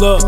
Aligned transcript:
Look, 0.00 0.22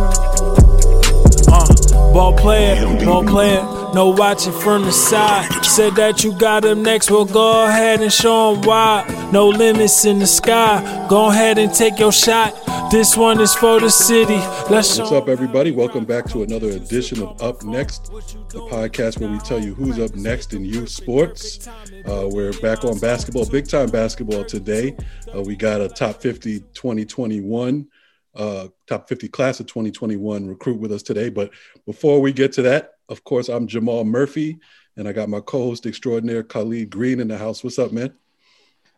uh, 1.48 2.12
ball 2.12 2.36
player, 2.36 2.84
ball 3.06 3.24
player, 3.24 3.62
no 3.94 4.10
watching 4.10 4.52
from 4.52 4.82
the 4.82 4.92
side. 4.92 5.48
Said 5.64 5.94
that 5.94 6.22
you 6.22 6.38
got 6.38 6.62
him 6.62 6.82
next, 6.82 7.10
well 7.10 7.24
go 7.24 7.64
ahead 7.66 8.02
and 8.02 8.12
show 8.12 8.54
him 8.54 8.60
why. 8.66 9.30
No 9.32 9.48
limits 9.48 10.04
in 10.04 10.18
the 10.18 10.26
sky, 10.26 11.06
go 11.08 11.30
ahead 11.30 11.56
and 11.56 11.72
take 11.72 11.98
your 11.98 12.12
shot. 12.12 12.52
This 12.90 13.16
one 13.16 13.40
is 13.40 13.54
for 13.54 13.80
the 13.80 13.88
city. 13.88 14.36
Let's 14.70 14.98
What's 14.98 15.10
up, 15.10 15.28
everybody? 15.28 15.70
Welcome 15.70 16.04
back 16.04 16.26
to 16.32 16.42
another 16.42 16.68
edition 16.68 17.22
of 17.22 17.40
Up 17.40 17.62
Next, 17.62 18.12
the 18.50 18.60
podcast 18.70 19.20
where 19.20 19.30
we 19.30 19.38
tell 19.38 19.58
you 19.58 19.72
who's 19.72 19.98
up 19.98 20.14
next 20.14 20.52
in 20.52 20.66
youth 20.66 20.90
sports. 20.90 21.66
Uh, 22.06 22.28
we're 22.30 22.52
back 22.60 22.84
on 22.84 22.98
basketball, 22.98 23.46
big 23.46 23.68
time 23.68 23.88
basketball 23.88 24.44
today. 24.44 24.94
Uh, 25.34 25.40
we 25.40 25.56
got 25.56 25.80
a 25.80 25.88
top 25.88 26.20
50 26.20 26.60
2021 26.74 27.88
uh, 28.34 28.68
top 28.86 29.08
50 29.08 29.28
class 29.28 29.60
of 29.60 29.66
2021 29.66 30.46
recruit 30.46 30.78
with 30.78 30.92
us 30.92 31.02
today. 31.02 31.28
But 31.28 31.50
before 31.86 32.20
we 32.20 32.32
get 32.32 32.52
to 32.54 32.62
that, 32.62 32.94
of 33.08 33.24
course, 33.24 33.48
I'm 33.48 33.66
Jamal 33.66 34.04
Murphy, 34.04 34.58
and 34.96 35.06
I 35.06 35.12
got 35.12 35.28
my 35.28 35.40
co-host 35.40 35.86
extraordinaire 35.86 36.42
Khalid 36.42 36.90
Green 36.90 37.20
in 37.20 37.28
the 37.28 37.38
house. 37.38 37.62
What's 37.62 37.78
up, 37.78 37.92
man? 37.92 38.14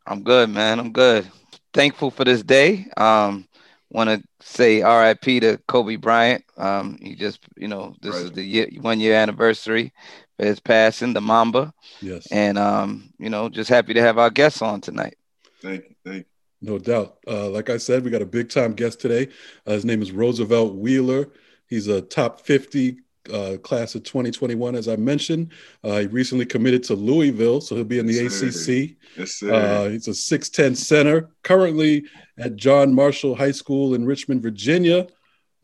I'm 0.07 0.23
good, 0.23 0.51
man. 0.51 0.79
I'm 0.79 0.93
good. 0.93 1.27
Thankful 1.73 2.11
for 2.11 2.25
this 2.25 2.43
day. 2.43 2.87
Um, 2.97 3.49
want 3.91 4.11
to 4.11 4.23
say 4.41 4.83
RIP 4.83 5.41
to 5.43 5.59
Kobe 5.67 5.97
Bryant. 5.97 6.45
Um, 6.57 6.99
he 7.01 7.15
just, 7.15 7.41
you 7.57 7.69
know, 7.69 7.95
this 8.03 8.15
right. 8.15 8.25
is 8.25 8.33
the 8.33 8.43
year, 8.43 8.69
one 8.81 9.01
year 9.01 9.15
anniversary 9.15 9.93
for 10.37 10.45
his 10.45 10.61
passing, 10.61 11.15
the 11.15 11.21
Mamba. 11.21 11.73
Yes. 12.01 12.27
And 12.31 12.59
um, 12.59 13.13
you 13.19 13.31
know, 13.31 13.49
just 13.49 13.71
happy 13.71 13.95
to 13.95 14.03
have 14.03 14.19
our 14.19 14.31
guests 14.31 14.63
on 14.63 14.81
tonight. 14.81 15.17
Thank 15.63 15.85
you. 15.85 15.95
Thank 16.05 16.19
you. 16.19 16.34
No 16.65 16.79
doubt. 16.79 17.19
Uh, 17.27 17.51
like 17.51 17.69
I 17.69 17.77
said, 17.77 18.05
we 18.05 18.11
got 18.11 18.23
a 18.23 18.27
big 18.27 18.49
time 18.49 18.73
guest 18.73 18.99
today. 18.99 19.29
Uh, 19.67 19.73
his 19.73 19.85
name 19.85 20.01
is 20.01 20.13
Roosevelt 20.13 20.75
Wheeler. 20.75 21.29
He's 21.69 21.89
a 21.89 22.01
top 22.01 22.41
50 22.41 23.01
uh, 23.31 23.57
class 23.63 23.95
of 23.95 24.03
2021, 24.05 24.75
as 24.75 24.89
I 24.89 24.97
mentioned. 24.97 25.53
Uh, 25.83 25.99
he 26.01 26.07
recently 26.07 26.47
committed 26.47 26.83
to 26.85 26.95
Louisville, 26.95 27.61
so 27.61 27.75
he'll 27.75 27.85
be 27.85 27.99
in 27.99 28.07
the 28.07 28.15
yes, 28.15 28.41
ACC. 28.41 28.97
Yes, 29.15 29.43
uh, 29.43 29.91
he's 29.91 30.09
a 30.09 30.13
6'10 30.13 30.75
center, 30.75 31.29
currently 31.43 32.07
at 32.39 32.57
John 32.57 32.95
Marshall 32.95 33.37
High 33.37 33.53
School 33.53 33.93
in 33.95 34.07
Richmond, 34.07 34.41
Virginia. 34.41 35.07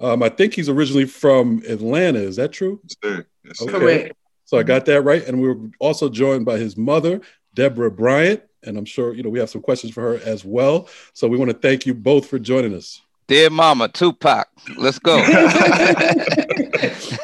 Um, 0.01 0.23
I 0.23 0.29
think 0.29 0.53
he's 0.53 0.69
originally 0.69 1.07
from 1.07 1.63
Atlanta. 1.67 2.19
Is 2.19 2.37
that 2.37 2.53
true? 2.53 2.79
Yes, 2.83 2.97
sir. 3.03 3.27
Yes, 3.45 3.63
okay. 3.63 3.73
Correct. 3.73 4.17
So 4.45 4.59
I 4.59 4.65
got 4.65 4.85
that 4.85 5.01
right. 5.01 5.27
And 5.27 5.41
we 5.41 5.49
are 5.49 5.57
also 5.79 6.11
joined 6.11 6.45
by 6.45 6.59
his 6.59 6.77
mother, 6.77 7.23
Deborah 7.55 7.91
Bryant 7.91 8.43
and 8.65 8.77
I'm 8.77 8.85
sure 8.85 9.15
you 9.15 9.23
know 9.23 9.31
we 9.31 9.39
have 9.39 9.51
some 9.51 9.63
questions 9.63 9.93
for 9.93 10.03
her 10.03 10.21
as 10.25 10.45
well. 10.45 10.89
So 11.13 11.29
we 11.29 11.37
want 11.37 11.51
to 11.51 11.57
thank 11.57 11.87
you 11.87 11.95
both 11.95 12.27
for 12.27 12.39
joining 12.39 12.75
us. 12.75 13.01
Dear 13.27 13.49
Mama, 13.51 13.89
Tupac, 13.89 14.49
let's 14.77 14.99
go. 14.99 15.19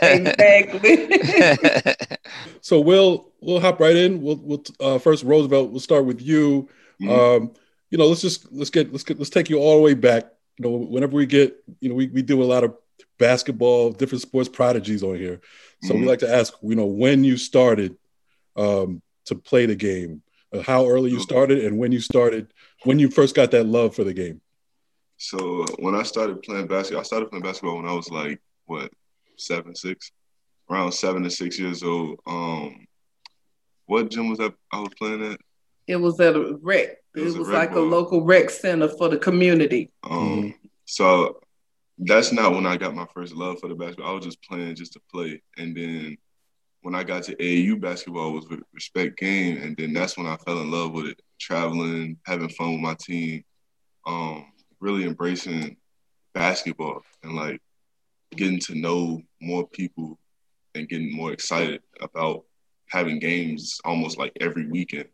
exactly. 0.02 1.08
so 2.60 2.80
we'll 2.80 3.32
we'll 3.40 3.60
hop 3.60 3.80
right 3.80 3.96
in. 3.96 4.22
We'll 4.22 4.36
we'll 4.36 4.62
uh, 4.80 4.98
first 4.98 5.24
Roosevelt. 5.24 5.70
We'll 5.70 5.80
start 5.80 6.04
with 6.04 6.22
you. 6.22 6.68
Mm-hmm. 7.02 7.10
Um, 7.10 7.52
you 7.90 7.98
know, 7.98 8.06
let's 8.06 8.20
just 8.20 8.52
let's 8.52 8.70
get 8.70 8.92
let's 8.92 9.04
get 9.04 9.18
let's 9.18 9.30
take 9.30 9.50
you 9.50 9.58
all 9.58 9.76
the 9.76 9.82
way 9.82 9.94
back. 9.94 10.26
You 10.58 10.64
know, 10.64 10.76
whenever 10.76 11.16
we 11.16 11.26
get 11.26 11.56
you 11.80 11.88
know 11.88 11.94
we 11.94 12.06
we 12.06 12.22
do 12.22 12.42
a 12.42 12.44
lot 12.44 12.62
of 12.64 12.76
basketball, 13.18 13.90
different 13.90 14.22
sports 14.22 14.48
prodigies 14.48 15.02
on 15.02 15.16
here. 15.16 15.40
So 15.82 15.92
mm-hmm. 15.92 16.02
we 16.02 16.08
like 16.08 16.20
to 16.20 16.32
ask, 16.32 16.54
you 16.62 16.76
know, 16.76 16.86
when 16.86 17.24
you 17.24 17.36
started 17.36 17.96
um, 18.56 19.02
to 19.26 19.34
play 19.34 19.66
the 19.66 19.74
game, 19.74 20.22
how 20.64 20.86
early 20.86 21.11
you 21.11 21.20
started 21.20 21.64
and 21.64 21.78
when 21.78 21.92
you 21.92 22.00
started, 22.00 22.52
when 22.84 22.98
you 22.98 23.11
first 23.11 23.34
got 23.34 23.50
that 23.50 23.66
love 23.66 23.94
for 23.94 24.05
the 24.05 24.14
game. 24.14 24.41
So 25.19 25.64
when 25.78 25.94
I 25.94 26.03
started 26.03 26.42
playing 26.42 26.66
basketball, 26.66 27.00
I 27.00 27.05
started 27.05 27.30
playing 27.30 27.42
basketball 27.42 27.77
when 27.77 27.86
I 27.86 27.92
was 27.92 28.11
like 28.11 28.41
what 28.66 28.91
seven, 29.38 29.75
six, 29.75 30.12
around 30.70 30.92
seven 30.92 31.22
to 31.22 31.30
six 31.30 31.58
years 31.58 31.83
old. 31.83 32.20
Um, 32.27 32.86
what 33.86 34.11
gym 34.11 34.28
was 34.28 34.38
that 34.38 34.55
I 34.72 34.80
was 34.80 34.92
playing 34.98 35.33
at? 35.33 35.41
It 35.87 35.97
was 35.97 36.19
at 36.20 36.34
a 36.34 36.59
rec. 36.60 36.88
It, 36.88 36.99
it 37.15 37.22
was, 37.22 37.38
was 37.38 37.49
a 37.49 37.53
like 37.53 37.72
ball. 37.72 37.84
a 37.84 37.87
local 37.87 38.25
rec 38.25 38.50
center 38.50 38.88
for 38.88 39.09
the 39.09 39.19
community. 39.19 39.93
Um, 40.03 40.12
mm-hmm. 40.19 40.66
so 40.84 41.41
that's 41.99 42.32
not 42.32 42.53
when 42.53 42.66
I 42.66 42.76
got 42.76 42.94
my 42.94 43.06
first 43.15 43.34
love 43.34 43.59
for 43.60 43.69
the 43.69 43.75
basketball. 43.75 44.10
I 44.10 44.15
was 44.15 44.25
just 44.25 44.43
playing 44.43 44.75
just 44.75 44.93
to 44.94 45.00
play, 45.10 45.41
and 45.56 45.76
then 45.76 46.19
when 46.86 46.94
I 46.94 47.02
got 47.02 47.24
to 47.24 47.34
AAU 47.34 47.80
basketball 47.80 48.30
was 48.30 48.48
with 48.48 48.60
respect 48.72 49.19
game, 49.19 49.60
and 49.60 49.76
then 49.76 49.92
that's 49.92 50.16
when 50.16 50.28
I 50.28 50.36
fell 50.36 50.60
in 50.60 50.70
love 50.70 50.92
with 50.92 51.06
it. 51.06 51.20
Traveling, 51.41 52.16
having 52.24 52.48
fun 52.48 52.74
with 52.74 52.80
my 52.80 52.94
team, 52.94 53.42
um, 54.06 54.52
really 54.78 55.02
embracing 55.02 55.78
basketball, 56.32 57.02
and 57.25 57.34
like 57.34 57.60
getting 58.36 58.60
to 58.60 58.76
know 58.76 59.20
more 59.42 59.66
people 59.66 60.16
and 60.76 60.88
getting 60.88 61.12
more 61.12 61.32
excited 61.32 61.82
about 62.00 62.44
having 62.88 63.19
games 63.19 63.80
almost 63.84 64.16
like 64.16 64.30
every 64.41 64.69
weekend. 64.69 65.08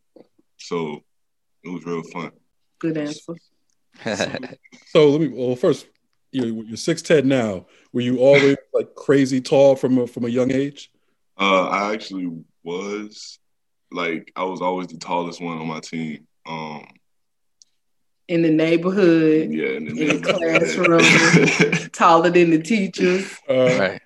So 0.58 1.02
it 1.64 1.70
was 1.70 1.86
real 1.86 2.02
fun. 2.12 2.32
Good 2.80 2.98
answer. 2.98 3.32
so 4.88 5.08
let 5.08 5.22
me 5.22 5.28
well 5.28 5.56
first 5.56 5.86
you're, 6.32 6.46
you're 6.46 6.76
6'10 6.76 7.24
now. 7.24 7.66
Were 7.94 8.00
you 8.02 8.18
always 8.18 8.56
like 8.74 8.94
crazy 8.94 9.40
tall 9.40 9.74
from 9.74 9.96
a, 9.98 10.06
from 10.06 10.26
a 10.26 10.28
young 10.28 10.50
age? 10.50 10.91
Uh, 11.38 11.66
I 11.66 11.92
actually 11.92 12.30
was 12.62 13.38
like 13.90 14.32
I 14.36 14.44
was 14.44 14.60
always 14.60 14.88
the 14.88 14.98
tallest 14.98 15.40
one 15.40 15.58
on 15.58 15.66
my 15.66 15.80
team. 15.80 16.26
Um, 16.46 16.86
in 18.28 18.42
the 18.42 18.50
neighborhood, 18.50 19.52
yeah, 19.52 19.70
in 19.70 19.84
the, 19.84 20.10
in 20.10 20.22
the 20.22 20.32
classroom, 20.32 21.90
taller 21.92 22.30
than 22.30 22.50
the 22.50 22.62
teachers. 22.62 23.30
Uh, 23.48 23.78
right. 23.78 24.02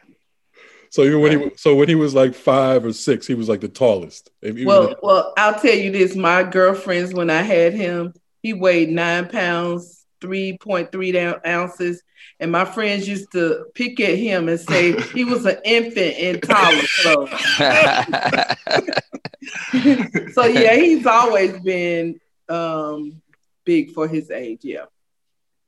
So 0.91 1.03
even 1.03 1.21
when 1.21 1.41
he 1.41 1.51
so 1.57 1.75
when 1.75 1.89
he 1.89 1.95
was 1.95 2.15
like 2.15 2.35
five 2.35 2.85
or 2.85 2.93
six, 2.93 3.27
he 3.27 3.35
was 3.35 3.49
like 3.49 3.61
the 3.61 3.69
tallest. 3.69 4.31
Well, 4.43 4.89
like, 4.89 5.03
well, 5.03 5.35
I'll 5.37 5.61
tell 5.61 5.75
you 5.75 5.91
this: 5.93 6.17
my 6.17 6.43
girlfriends, 6.43 7.13
when 7.13 7.31
I 7.31 7.43
had 7.43 7.75
him, 7.75 8.15
he 8.43 8.53
weighed 8.53 8.89
nine 8.89 9.29
pounds, 9.29 9.96
three 10.27 10.59
point 10.59 10.93
three 10.93 11.17
ounces, 11.47 12.03
and 12.41 12.51
my 12.51 12.65
friends 12.65 13.09
used 13.09 13.31
to 13.33 13.67
pick 13.75 14.01
at 14.01 14.19
him 14.19 14.49
and 14.49 14.59
say 14.59 15.01
he 15.13 15.25
was 15.25 15.47
an 15.47 15.59
infant 15.65 16.17
in 16.17 16.41
college. 16.41 16.91
So, 17.03 17.27
so 20.33 20.47
yeah, 20.47 20.75
he's 20.75 21.07
always 21.07 21.61
been 21.61 22.19
um, 22.49 23.23
big 23.65 23.93
for 23.93 24.09
his 24.09 24.31
age. 24.31 24.61
Yeah, 24.63 24.87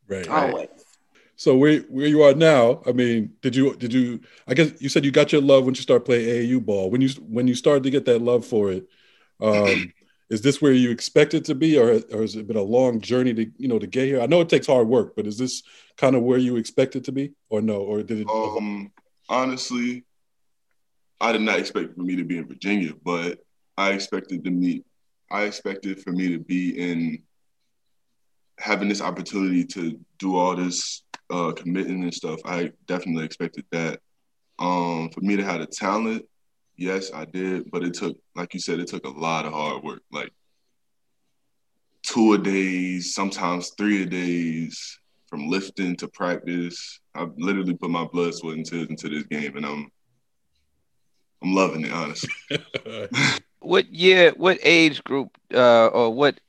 right. 0.09 0.29
Always. 0.29 0.69
So 1.37 1.57
where 1.57 1.81
where 1.83 2.09
you 2.09 2.23
are 2.23 2.35
now? 2.35 2.83
I 2.85 2.91
mean, 2.91 3.35
did 3.43 3.55
you 3.55 3.77
did 3.77 3.93
you? 3.93 4.21
I 4.49 4.55
guess 4.55 4.73
you 4.81 4.89
said 4.89 5.05
you 5.05 5.13
got 5.13 5.31
your 5.31 5.41
love 5.41 5.65
when 5.65 5.75
you 5.75 5.83
started 5.83 6.05
playing 6.05 6.29
AAU 6.29 6.65
ball. 6.65 6.91
When 6.91 7.01
you 7.01 7.11
when 7.29 7.47
you 7.47 7.55
started 7.55 7.85
to 7.85 7.91
get 7.91 8.07
that 8.07 8.21
love 8.21 8.45
for 8.45 8.73
it, 8.73 8.89
um, 9.41 9.93
is 10.31 10.43
this 10.43 10.61
where 10.61 10.73
you 10.73 10.91
expect 10.91 11.35
it 11.35 11.45
to 11.47 11.55
be, 11.55 11.79
or 11.79 12.01
or 12.13 12.21
has 12.21 12.37
it 12.37 12.47
been 12.47 12.57
a 12.57 12.63
long 12.63 13.01
journey 13.01 13.33
to 13.35 13.51
you 13.57 13.69
know 13.69 13.79
to 13.79 13.87
get 13.87 14.07
here? 14.07 14.21
I 14.21 14.27
know 14.27 14.41
it 14.41 14.49
takes 14.49 14.67
hard 14.67 14.87
work, 14.87 15.15
but 15.17 15.27
is 15.27 15.39
this 15.39 15.63
kind 15.97 16.15
of 16.15 16.23
where 16.23 16.39
you 16.39 16.57
expect 16.57 16.97
it 16.97 17.05
to 17.05 17.13
be, 17.13 17.33
or 17.49 17.61
no, 17.61 17.77
or 17.77 18.03
did 18.03 18.21
it? 18.21 18.29
Um, 18.29 18.93
honestly, 19.29 20.05
I 21.21 21.33
did 21.33 21.43
not 21.43 21.59
expect 21.59 21.95
for 21.95 22.03
me 22.03 22.17
to 22.17 22.25
be 22.25 22.39
in 22.39 22.47
Virginia, 22.47 22.93
but 23.03 23.39
I 23.77 23.93
expected 23.93 24.45
to 24.45 24.51
meet. 24.51 24.85
I 25.31 25.45
expected 25.45 26.03
for 26.03 26.13
me 26.13 26.29
to 26.31 26.39
be 26.39 26.79
in 26.79 27.23
having 28.59 28.89
this 28.89 29.01
opportunity 29.01 29.65
to 29.65 29.99
do 30.19 30.37
all 30.37 30.57
this 30.57 31.03
uh, 31.31 31.53
committing 31.53 32.03
and 32.03 32.15
stuff. 32.15 32.41
I 32.45 32.73
definitely 32.87 33.25
expected 33.25 33.65
that. 33.71 34.01
Um, 34.59 35.11
for 35.11 35.21
me 35.21 35.37
to 35.37 35.45
have 35.45 35.61
the 35.61 35.67
talent 35.67 36.27
yes, 36.79 37.13
I 37.13 37.27
did, 37.27 37.71
but 37.71 37.83
it 37.83 37.95
took, 37.95 38.17
like 38.35 38.55
you 38.55 38.61
said, 38.61 38.79
it 38.79 38.87
took 38.87 39.05
a 39.05 39.11
lot 39.11 39.45
of 39.45 39.53
hard 39.53 39.83
work, 39.83 40.03
like 40.11 40.33
two 42.03 42.33
a 42.33 42.39
days, 42.39 43.15
sometimes 43.15 43.73
three 43.77 44.05
a 44.05 44.07
days, 44.07 44.99
from 45.27 45.49
lifting 45.49 45.97
to 45.97 46.09
practice. 46.09 47.01
I 47.15 47.27
literally 47.37 47.75
put 47.75 47.91
my 47.91 48.05
blood, 48.05 48.35
sweat, 48.35 48.57
and 48.57 48.65
tears 48.65 48.89
into 48.89 49.09
this 49.09 49.25
game, 49.25 49.57
and 49.57 49.67
I'm, 49.67 49.91
I'm 51.43 51.55
loving 51.55 51.85
it, 51.85 51.93
honestly. 51.93 52.31
what 53.61 53.93
year, 53.93 54.33
what 54.37 54.59
age 54.63 55.03
group, 55.05 55.37
uh, 55.53 55.89
or 55.89 56.15
what 56.15 56.41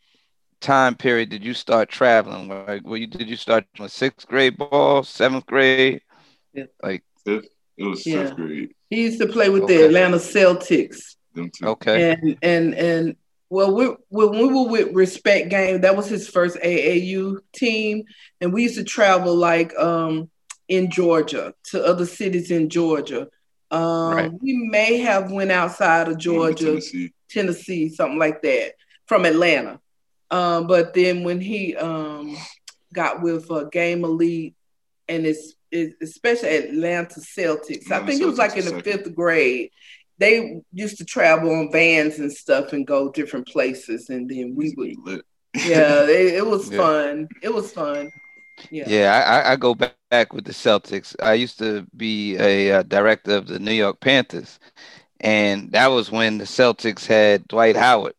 time 0.62 0.95
period 0.95 1.30
did 1.30 1.44
you 1.44 1.53
start 1.53 1.89
traveling? 1.89 2.48
Like, 2.48 2.86
were 2.86 2.98
you 2.98 3.07
did 3.07 3.27
you 3.27 3.36
start 3.36 3.65
with 3.80 3.92
sixth 3.92 4.27
grade 4.27 4.57
ball, 4.57 5.03
seventh 5.03 5.45
grade? 5.45 6.01
Yeah. 6.53 6.65
Like 6.81 7.03
fifth. 7.25 7.48
It 7.77 7.83
was 7.83 8.06
yeah. 8.06 8.24
fifth 8.24 8.36
grade. 8.36 8.74
He 8.89 9.03
used 9.03 9.19
to 9.19 9.27
play 9.27 9.50
with 9.50 9.63
okay. 9.63 9.77
the 9.77 9.86
Atlanta 9.86 10.18
Celtics. 10.18 11.15
Okay. 11.63 12.12
And 12.12 12.38
and 12.41 12.74
and 12.74 13.15
well, 13.50 13.74
we, 13.74 13.88
when 14.09 14.31
we 14.31 14.47
were 14.47 14.69
with 14.69 14.94
Respect 14.94 15.50
Game, 15.50 15.81
that 15.81 15.95
was 15.95 16.07
his 16.07 16.30
first 16.30 16.57
AAU 16.57 17.39
team, 17.51 18.03
and 18.39 18.53
we 18.53 18.63
used 18.63 18.75
to 18.75 18.83
travel 18.83 19.36
like 19.36 19.75
um, 19.77 20.30
in 20.68 20.91
Georgia 20.91 21.53
to 21.65 21.83
other 21.83 22.06
cities 22.06 22.51
in 22.51 22.69
Georgia. 22.69 23.27
Um, 23.71 24.13
right. 24.13 24.31
We 24.41 24.53
may 24.53 24.97
have 24.97 25.31
went 25.31 25.51
outside 25.51 26.07
of 26.07 26.18
Georgia, 26.18 26.65
Tennessee. 26.65 27.13
Tennessee, 27.30 27.89
something 27.89 28.19
like 28.19 28.41
that, 28.44 28.74
from 29.07 29.25
Atlanta. 29.25 29.80
Um, 30.31 30.68
but 30.68 30.94
then 30.94 31.24
when 31.24 31.41
he 31.41 31.75
um, 31.75 32.38
got 32.94 33.21
with 33.21 33.50
uh, 33.50 33.63
Game 33.65 34.03
Elite 34.03 34.56
and 35.07 35.25
his 35.25 35.56
especially 35.71 36.50
Atlanta 36.50 37.19
Celtics. 37.19 37.83
Atlanta 37.83 38.04
I 38.04 38.06
think 38.07 38.21
it 38.21 38.25
was 38.25 38.38
like 38.38 38.56
in 38.57 38.66
the 38.66 38.71
Celtics, 38.71 38.83
fifth 38.83 39.16
grade. 39.16 39.71
They 40.18 40.60
used 40.74 40.98
to 40.98 41.06
travel 41.06 41.51
on 41.51 41.71
vans 41.71 42.19
and 42.19 42.31
stuff 42.31 42.74
and 42.74 42.86
go 42.86 43.12
different 43.12 43.48
places, 43.48 44.10
and 44.10 44.30
then 44.30 44.54
we 44.56 44.74
would. 44.77 44.95
Lit. 45.06 45.25
Yeah, 45.56 46.04
it, 46.04 46.36
it 46.36 46.45
was 46.45 46.69
Yeah. 46.71 46.77
fun. 46.77 47.27
It 47.42 47.54
was 47.54 47.71
fun. 47.71 48.10
Yeah. 48.69 48.83
Yeah, 48.88 49.13
I, 49.25 49.39
I- 49.39 49.51
I 49.54 49.56
go 49.56 49.74
back, 49.74 49.95
back 50.12 50.33
with 50.33 50.44
the 50.45 50.51
Celtics. 50.51 51.16
I 51.24 51.33
used 51.36 51.57
to 51.60 51.88
be 51.95 52.36
a 52.38 52.72
uh, 52.80 52.83
director 52.83 53.36
of 53.38 53.48
the 53.48 53.60
New 53.60 53.72
York 53.72 54.01
Panthers, 54.01 54.60
and 55.22 55.72
that 55.72 55.88
was 55.88 56.12
when 56.12 56.38
the 56.38 56.44
Celtics 56.45 57.06
had 57.06 57.48
Dwight 57.48 57.77
Howard. 57.77 58.13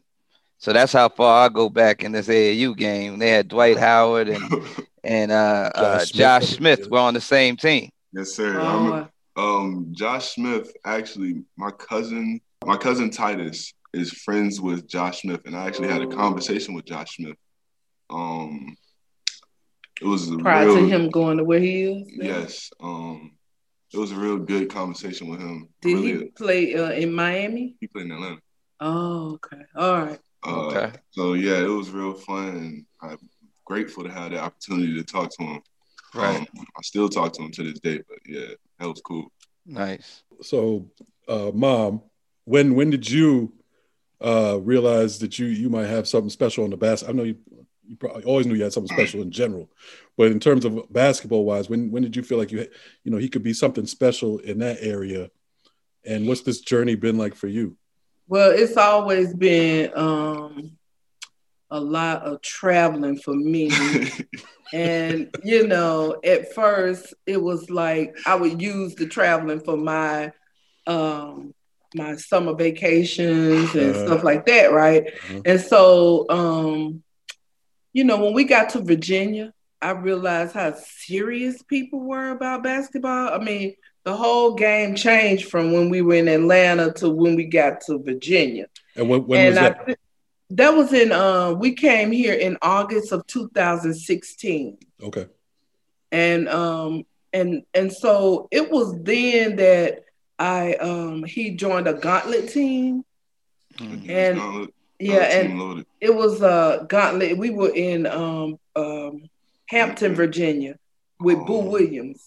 So 0.61 0.75
that's 0.75 0.93
how 0.93 1.09
far 1.09 1.47
I 1.47 1.49
go 1.49 1.71
back 1.71 2.05
in 2.05 2.13
this 2.13 2.29
AAU 2.29 2.77
game. 2.77 3.19
They 3.19 3.31
had 3.31 3.49
Dwight 3.49 3.79
Howard 3.79 4.29
and 4.29 4.45
and 5.05 5.33
uh, 5.33 5.71
uh, 5.75 5.99
Josh 5.99 6.09
Smith. 6.11 6.17
Josh 6.17 6.49
Smith 6.49 6.91
were 6.91 6.99
on 6.99 7.15
the 7.15 7.21
same 7.21 7.57
team. 7.57 7.89
yes, 8.13 8.33
sir. 8.33 8.61
I'm 8.61 9.09
Oh, 9.37 9.59
Um, 9.59 9.87
Josh 9.93 10.35
Smith, 10.35 10.71
actually, 10.85 11.45
my 11.57 11.71
cousin, 11.71 12.43
my 12.67 12.77
cousin 12.77 13.11
Titus 13.11 13.73
is 13.95 14.13
friends 14.13 14.61
with 14.61 14.87
Josh 14.87 15.23
Smith, 15.23 15.41
and 15.47 15.57
I 15.57 15.67
actually 15.67 15.89
had 15.89 16.03
a 16.03 16.07
conversation 16.07 16.75
with 16.75 16.85
Josh 16.85 17.17
Smith. 17.17 17.37
Um, 18.11 18.77
it 20.03 20.07
was 20.07 20.31
a 20.31 20.37
prior 20.37 20.67
real, 20.67 20.77
to 20.77 20.87
him 20.87 21.09
going 21.09 21.39
to 21.39 21.45
where 21.45 21.59
he 21.59 21.85
is. 21.85 22.07
now? 22.17 22.27
yes. 22.27 22.71
Um, 22.83 23.33
it 23.95 23.99
was 23.99 24.13
a 24.13 24.17
real 24.17 24.37
good 24.37 24.69
conversation 24.69 25.29
with 25.29 25.41
him. 25.41 25.71
Did 25.81 25.95
really, 25.95 26.19
he 26.19 26.25
play 26.27 26.75
uh, 26.75 26.91
in 26.91 27.15
Miami? 27.15 27.77
he 27.81 27.87
played 27.87 28.07
in 28.07 28.13
Atlanta. 28.13 28.41
Oh, 28.79 29.33
okay. 29.35 29.63
All 29.75 30.05
right. 30.05 30.19
Uh, 30.43 30.67
Okay. 30.67 30.93
So 31.13 31.35
yeah, 31.35 31.59
it 31.59 31.69
was 31.69 31.91
real 31.91 32.15
fun, 32.15 32.49
and 32.49 32.87
I'm 33.01 33.19
grateful 33.65 34.05
to 34.05 34.11
have 34.11 34.31
the 34.31 34.41
opportunity 34.41 34.95
to 34.95 35.05
talk 35.05 35.31
to 35.37 35.43
him. 35.43 35.61
Right. 36.15 36.37
Um, 36.37 36.47
I 36.77 36.83
still 36.83 37.09
talk 37.09 37.33
to 37.35 37.43
him 37.43 37.53
to 37.53 37.63
this 37.63 37.81
day, 37.81 37.99
but 38.09 38.19
yeah, 38.27 38.55
that 38.79 38.89
was 38.89 39.01
cool. 39.05 39.31
Nice. 39.67 40.23
So, 40.43 40.91
uh, 41.29 41.51
mom, 41.55 42.03
when 42.45 42.75
when 42.75 42.91
did 42.91 43.09
you 43.09 43.53
uh, 44.21 44.59
realize 44.61 45.19
that 45.21 45.39
you 45.39 45.47
you 45.47 45.69
might 45.71 45.87
have 45.87 46.09
something 46.09 46.31
special 46.31 46.65
on 46.65 46.71
the 46.71 46.77
bas? 46.77 47.03
I 47.03 47.13
know 47.13 47.25
you 47.25 47.37
you 47.87 47.97
probably 47.97 48.23
always 48.25 48.47
knew 48.47 48.55
you 48.55 48.63
had 48.63 48.73
something 48.73 48.95
special 48.97 49.21
in 49.23 49.31
general, 49.33 49.69
but 50.17 50.31
in 50.31 50.39
terms 50.41 50.65
of 50.65 50.93
basketball 50.93 51.45
wise, 51.45 51.69
when 51.69 51.91
when 51.91 52.03
did 52.03 52.17
you 52.17 52.23
feel 52.23 52.39
like 52.39 52.53
you 52.53 52.59
had- 52.61 52.71
you 53.05 53.11
know 53.11 53.19
he 53.19 53.29
could 53.29 53.43
be 53.43 53.53
something 53.53 53.87
special 53.87 54.39
in 54.39 54.59
that 54.61 54.79
area? 54.81 55.31
And 56.05 56.27
what's 56.27 56.43
this 56.43 56.61
journey 56.61 56.95
been 56.95 57.19
like 57.19 57.35
for 57.35 57.47
you? 57.49 57.77
Well, 58.31 58.53
it's 58.53 58.77
always 58.77 59.35
been 59.35 59.91
um, 59.97 60.71
a 61.71 61.81
lot 61.81 62.23
of 62.23 62.41
traveling 62.43 63.19
for 63.19 63.35
me. 63.35 63.71
and, 64.73 65.31
you 65.45 65.67
know, 65.67 66.21
at 66.25 66.55
first 66.55 67.13
it 67.27 67.43
was 67.43 67.71
like 67.71 68.17
I 68.27 68.37
would 68.37 68.63
use 68.63 68.95
the 68.95 69.07
traveling 69.07 69.61
for 69.61 69.77
my 69.77 70.33
um, 70.87 71.55
my 71.95 72.15
summer 72.17 72.55
vacations 72.55 73.75
and 73.75 73.97
Uh-huh. 73.97 74.07
stuff 74.07 74.23
like 74.25 74.47
that, 74.47 74.73
right? 74.73 75.09
Uh-huh. 75.09 75.43
And 75.45 75.61
so, 75.61 76.27
um, 76.31 77.03
you 77.93 78.05
know, 78.05 78.23
when 78.25 78.33
we 78.35 78.45
got 78.45 78.71
to 78.71 78.81
Virginia, 78.81 79.53
I 79.83 79.91
realized 79.91 80.55
how 80.55 80.75
serious 80.77 81.63
people 81.63 82.01
were 82.01 82.31
about 82.31 82.63
basketball. 82.63 83.31
I 83.35 83.39
mean, 83.43 83.75
the 84.05 84.17
whole 84.17 84.55
game 84.55 84.95
changed 84.95 85.49
from 85.51 85.73
when 85.73 85.91
we 85.91 86.01
were 86.03 86.15
in 86.15 86.29
Atlanta 86.29 86.93
to 86.95 87.11
when 87.11 87.37
we 87.37 87.45
got 87.45 87.83
to 87.83 87.99
Virginia. 87.99 88.67
And 88.97 89.09
when, 89.09 89.27
when 89.27 89.41
and 89.41 89.49
was 89.51 89.59
I 89.59 89.69
that? 89.71 89.87
thi- 89.87 89.97
that 90.51 90.75
was 90.75 90.93
in 90.93 91.13
uh, 91.13 91.53
we 91.53 91.75
came 91.75 92.11
here 92.11 92.35
in 92.35 92.57
August 92.63 93.13
of 93.13 93.27
2016 93.27 94.79
Okay. 95.03 95.27
and 96.13 96.49
um 96.49 97.05
and 97.33 97.63
and 97.75 97.93
so 97.93 98.49
it 98.51 98.71
was 98.71 98.95
then 99.03 99.57
that 99.57 100.05
I 100.39 100.75
um 100.75 101.23
he 101.25 101.53
joined 101.53 101.87
a 101.89 101.95
gauntlet 101.95 102.49
team 102.49 103.05
Mhm. 103.79 104.09
And- 104.11 104.39
Gauntlet- 104.39 104.75
yeah 104.99 105.15
Gauntlet 105.21 105.47
and 105.47 105.59
loaded. 105.61 105.87
it 106.01 106.15
was 106.15 106.43
a 106.43 106.85
gauntlet 106.89 107.39
we 107.39 107.51
were 107.51 107.73
in 107.75 108.07
um 108.07 108.59
um 108.75 109.23
Hampton 109.69 110.15
Virginia 110.17 110.77
with 111.21 111.39
Boo 111.47 111.59
Oh. 111.59 111.71
Williams 111.71 112.25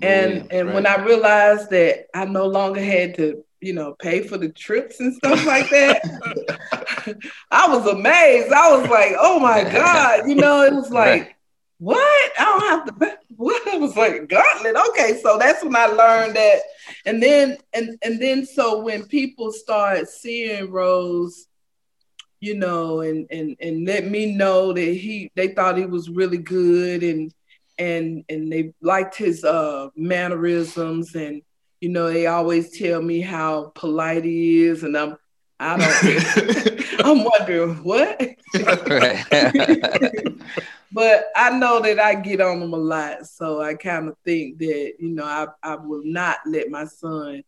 and 0.00 0.30
Williams, 0.32 0.48
and 0.50 0.72
when. 0.74 0.86
I 0.86 1.02
realized 1.04 1.70
that 1.70 2.06
I 2.14 2.24
no 2.24 2.46
longer 2.46 2.82
had 2.82 3.14
to 3.16 3.44
you 3.60 3.72
know 3.72 3.94
pay 4.00 4.22
for 4.22 4.38
the 4.38 4.48
trips 4.48 5.00
and 5.00 5.14
stuff 5.14 5.44
like 5.46 5.68
that 5.70 6.02
I 7.50 7.68
was 7.68 7.86
amazed. 7.86 8.52
I 8.52 8.76
was 8.76 8.88
like 8.88 9.12
oh 9.18 9.38
my 9.38 9.62
god 9.72 10.28
you 10.28 10.34
know 10.34 10.62
it 10.62 10.72
was 10.72 10.90
like 10.90 11.22
Right. 11.22 11.34
what? 11.78 12.32
I 12.38 12.44
don't 12.44 12.60
have 12.68 12.84
to 12.86 12.92
pay? 12.94 13.14
What? 13.36 13.66
I 13.66 13.76
was 13.76 13.96
like 13.96 14.28
gauntlet. 14.28 14.76
Okay 14.90 15.18
so 15.22 15.36
that's 15.38 15.64
when 15.64 15.74
I 15.74 15.86
learned 15.86 16.36
that. 16.36 16.60
And 17.06 17.20
then 17.22 17.58
and 17.72 17.98
and 18.02 18.20
then 18.20 18.46
so 18.46 18.80
when 18.82 19.04
people 19.06 19.50
start 19.52 20.08
seeing 20.08 20.70
Rose 20.70 21.46
you 22.40 22.54
know 22.56 23.00
and 23.00 23.26
and 23.30 23.56
and 23.60 23.86
let 23.86 24.06
me 24.06 24.34
know 24.34 24.72
that 24.72 24.80
he 24.80 25.30
they 25.34 25.48
thought 25.48 25.76
he 25.78 25.84
was 25.86 26.08
really 26.10 26.38
good 26.38 27.02
and 27.02 27.32
and 27.78 28.24
and 28.28 28.52
they 28.52 28.72
liked 28.80 29.16
his 29.16 29.44
uh 29.44 29.88
mannerisms 29.96 31.14
and 31.14 31.42
you 31.80 31.88
know 31.88 32.12
they 32.12 32.26
always 32.26 32.78
tell 32.78 33.00
me 33.02 33.20
how 33.20 33.72
polite 33.74 34.24
he 34.24 34.64
is 34.64 34.82
and 34.82 34.96
I'm 34.96 35.16
I 35.58 35.76
don't 35.78 36.94
I'm 37.04 37.24
wondering 37.24 37.76
what? 37.82 38.20
But 40.94 41.24
I 41.34 41.58
know 41.58 41.80
that 41.80 41.98
I 41.98 42.14
get 42.16 42.42
on 42.42 42.60
them 42.60 42.74
a 42.74 42.76
lot 42.76 43.26
so 43.26 43.62
I 43.62 43.74
kind 43.74 44.08
of 44.08 44.16
think 44.26 44.58
that 44.58 44.92
you 44.98 45.08
know 45.08 45.24
I 45.24 45.46
I 45.62 45.76
will 45.76 46.02
not 46.04 46.38
let 46.46 46.68
my 46.68 46.84
son 46.84 47.42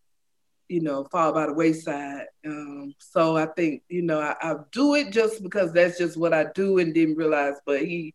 you 0.69 0.81
know 0.81 1.05
fall 1.05 1.33
by 1.33 1.47
the 1.47 1.53
wayside. 1.53 2.25
Um 2.47 2.95
so 2.99 3.37
I 3.37 3.45
think 3.47 3.83
you 3.91 4.01
know 4.01 4.19
I, 4.19 4.35
I 4.41 4.55
do 4.73 4.95
it 4.95 5.13
just 5.13 5.43
because 5.43 5.75
that's 5.75 5.99
just 5.99 6.17
what 6.17 6.33
I 6.33 6.47
do 6.55 6.79
and 6.79 6.95
didn't 6.95 7.17
realize 7.17 7.57
but 7.67 7.81
he 7.83 8.15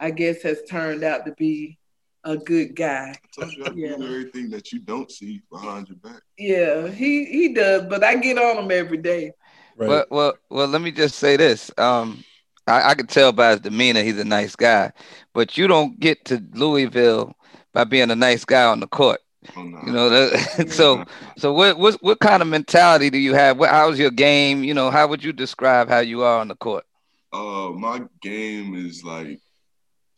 I 0.00 0.10
guess 0.10 0.42
has 0.42 0.62
turned 0.68 1.02
out 1.04 1.26
to 1.26 1.32
be 1.32 1.78
a 2.24 2.36
good 2.36 2.74
guy 2.76 3.14
I 3.14 3.40
told 3.40 3.52
you 3.54 3.64
I 3.64 3.70
Yeah. 3.74 3.96
do 3.96 4.04
everything 4.04 4.50
that 4.50 4.72
you 4.72 4.80
don't 4.80 5.10
see 5.10 5.42
behind 5.50 5.88
your 5.88 5.96
back. 5.98 6.22
Yeah, 6.36 6.88
he 6.88 7.24
he 7.24 7.54
does, 7.54 7.84
but 7.88 8.04
I 8.04 8.16
get 8.16 8.38
on 8.38 8.64
him 8.64 8.70
every 8.70 8.98
day. 8.98 9.32
Right. 9.76 9.88
Well, 9.88 10.04
well, 10.10 10.34
well. 10.50 10.66
Let 10.66 10.82
me 10.82 10.90
just 10.90 11.16
say 11.16 11.36
this. 11.36 11.70
Um, 11.78 12.24
I, 12.66 12.90
I 12.90 12.94
can 12.94 13.06
tell 13.06 13.32
by 13.32 13.52
his 13.52 13.60
demeanor 13.60 14.02
he's 14.02 14.18
a 14.18 14.24
nice 14.24 14.56
guy, 14.56 14.92
but 15.32 15.56
you 15.56 15.66
don't 15.68 15.98
get 15.98 16.24
to 16.26 16.42
Louisville 16.52 17.34
by 17.72 17.84
being 17.84 18.10
a 18.10 18.16
nice 18.16 18.44
guy 18.44 18.64
on 18.64 18.80
the 18.80 18.86
court. 18.88 19.20
Oh, 19.56 19.62
no. 19.62 19.80
You 19.86 19.92
know, 19.92 20.08
that, 20.10 20.68
so 20.72 21.04
so 21.36 21.52
what 21.52 21.78
what 21.78 21.94
what 22.02 22.20
kind 22.20 22.42
of 22.42 22.48
mentality 22.48 23.10
do 23.10 23.18
you 23.18 23.34
have? 23.34 23.58
What, 23.58 23.70
how's 23.70 23.98
your 23.98 24.10
game? 24.10 24.64
You 24.64 24.74
know, 24.74 24.90
how 24.90 25.06
would 25.06 25.22
you 25.22 25.32
describe 25.32 25.88
how 25.88 26.00
you 26.00 26.22
are 26.22 26.40
on 26.40 26.48
the 26.48 26.56
court? 26.56 26.84
Uh, 27.32 27.70
my 27.70 28.02
game 28.22 28.74
is 28.74 29.04
like 29.04 29.38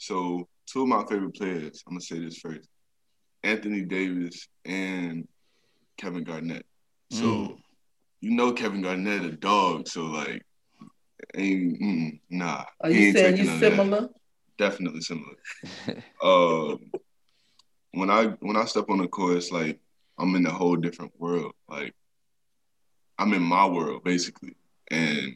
so. 0.01 0.49
Two 0.73 0.83
of 0.83 0.89
my 0.89 1.05
favorite 1.11 1.35
players. 1.35 1.83
I'm 1.85 1.95
gonna 1.95 2.01
say 2.01 2.21
this 2.21 2.39
first: 2.39 2.69
Anthony 3.43 3.83
Davis 3.83 4.47
and 4.65 5.27
Kevin 5.97 6.23
Garnett. 6.23 6.65
So 7.11 7.25
Mm. 7.25 7.59
you 8.21 8.31
know 8.31 8.53
Kevin 8.53 8.83
Garnett 8.83 9.25
a 9.25 9.33
dog. 9.33 9.89
So 9.89 10.05
like, 10.05 10.47
ain't 11.35 11.81
mm, 11.83 12.21
nah. 12.31 12.67
Are 12.81 12.91
you 12.91 13.11
saying 13.13 13.39
you 13.39 13.45
none 13.47 13.59
that. 13.61 13.71
similar? 13.73 14.09
Definitely 14.59 15.01
similar. 15.01 15.35
um, 16.23 16.93
when 17.91 18.11
I 18.11 18.27
when 18.41 18.57
I 18.57 18.65
step 18.67 18.89
on 18.91 18.99
the 18.99 19.09
court, 19.09 19.39
it's 19.39 19.51
like 19.51 19.81
I'm 20.19 20.37
in 20.37 20.47
a 20.47 20.53
whole 20.53 20.77
different 20.77 21.13
world. 21.19 21.53
Like 21.69 21.95
I'm 23.19 23.33
in 23.33 23.43
my 23.43 23.67
world 23.67 24.05
basically, 24.05 24.55
and 24.89 25.35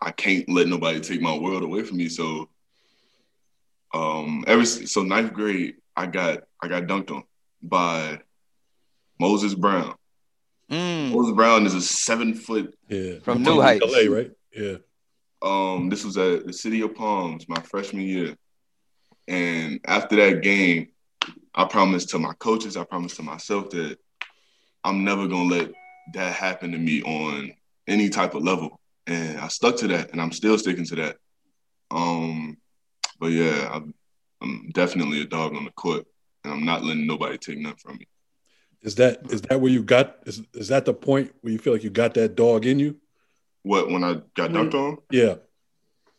I 0.00 0.12
can't 0.12 0.48
let 0.48 0.66
nobody 0.66 1.00
take 1.00 1.20
my 1.20 1.36
world 1.36 1.62
away 1.62 1.82
from 1.82 1.98
me. 1.98 2.08
So, 2.08 2.48
um, 3.94 4.44
ever 4.46 4.62
s- 4.62 4.92
so 4.92 5.02
ninth 5.02 5.32
grade, 5.32 5.76
I 5.96 6.06
got 6.06 6.40
I 6.62 6.68
got 6.68 6.84
dunked 6.84 7.10
on 7.10 7.22
by 7.62 8.20
Moses 9.20 9.54
Brown. 9.54 9.94
Mm, 10.70 11.12
Moses 11.12 11.34
Brown 11.34 11.64
is 11.66 11.74
a 11.74 11.80
seven 11.80 12.34
foot. 12.34 12.74
yeah. 12.88 13.14
from 13.20 13.36
From 13.36 13.42
New 13.44 13.60
Heights. 13.60 13.84
LA, 13.86 14.12
right? 14.12 14.30
Yeah. 14.54 14.76
Um, 15.42 15.88
this 15.90 16.04
was 16.04 16.16
at 16.18 16.46
the 16.46 16.52
City 16.52 16.80
of 16.80 16.94
Palms 16.94 17.48
my 17.48 17.60
freshman 17.62 18.02
year, 18.02 18.36
and 19.28 19.80
after 19.86 20.16
that 20.16 20.42
game, 20.42 20.88
I 21.54 21.64
promised 21.66 22.10
to 22.10 22.18
my 22.18 22.32
coaches, 22.34 22.76
I 22.76 22.84
promised 22.84 23.16
to 23.16 23.22
myself 23.22 23.70
that 23.70 23.98
I'm 24.84 25.04
never 25.04 25.26
gonna 25.28 25.48
let 25.54 25.70
that 26.14 26.34
happen 26.34 26.72
to 26.72 26.78
me 26.78 27.02
on 27.02 27.52
any 27.86 28.08
type 28.08 28.34
of 28.34 28.42
level, 28.42 28.80
and 29.06 29.38
I 29.38 29.48
stuck 29.48 29.76
to 29.78 29.88
that, 29.88 30.10
and 30.12 30.20
I'm 30.20 30.32
still 30.32 30.58
sticking 30.58 30.86
to 30.86 30.96
that. 30.96 31.16
Um, 31.90 32.56
but 33.18 33.28
yeah, 33.28 33.68
I'm, 33.72 33.94
I'm 34.42 34.70
definitely 34.72 35.22
a 35.22 35.26
dog 35.26 35.54
on 35.54 35.64
the 35.64 35.70
court, 35.72 36.06
and 36.44 36.52
I'm 36.52 36.64
not 36.64 36.84
letting 36.84 37.06
nobody 37.06 37.38
take 37.38 37.58
nothing 37.58 37.78
from 37.78 37.96
me. 37.98 38.06
Is 38.82 38.94
that 38.96 39.20
is 39.32 39.40
that 39.42 39.60
where 39.60 39.72
you 39.72 39.82
got 39.82 40.18
is 40.26 40.42
is 40.54 40.68
that 40.68 40.84
the 40.84 40.94
point 40.94 41.32
where 41.40 41.52
you 41.52 41.58
feel 41.58 41.72
like 41.72 41.82
you 41.82 41.90
got 41.90 42.14
that 42.14 42.36
dog 42.36 42.66
in 42.66 42.78
you? 42.78 42.96
What 43.62 43.90
when 43.90 44.04
I 44.04 44.20
got 44.34 44.50
dunked 44.52 44.74
on? 44.74 44.98
Yeah. 45.10 45.36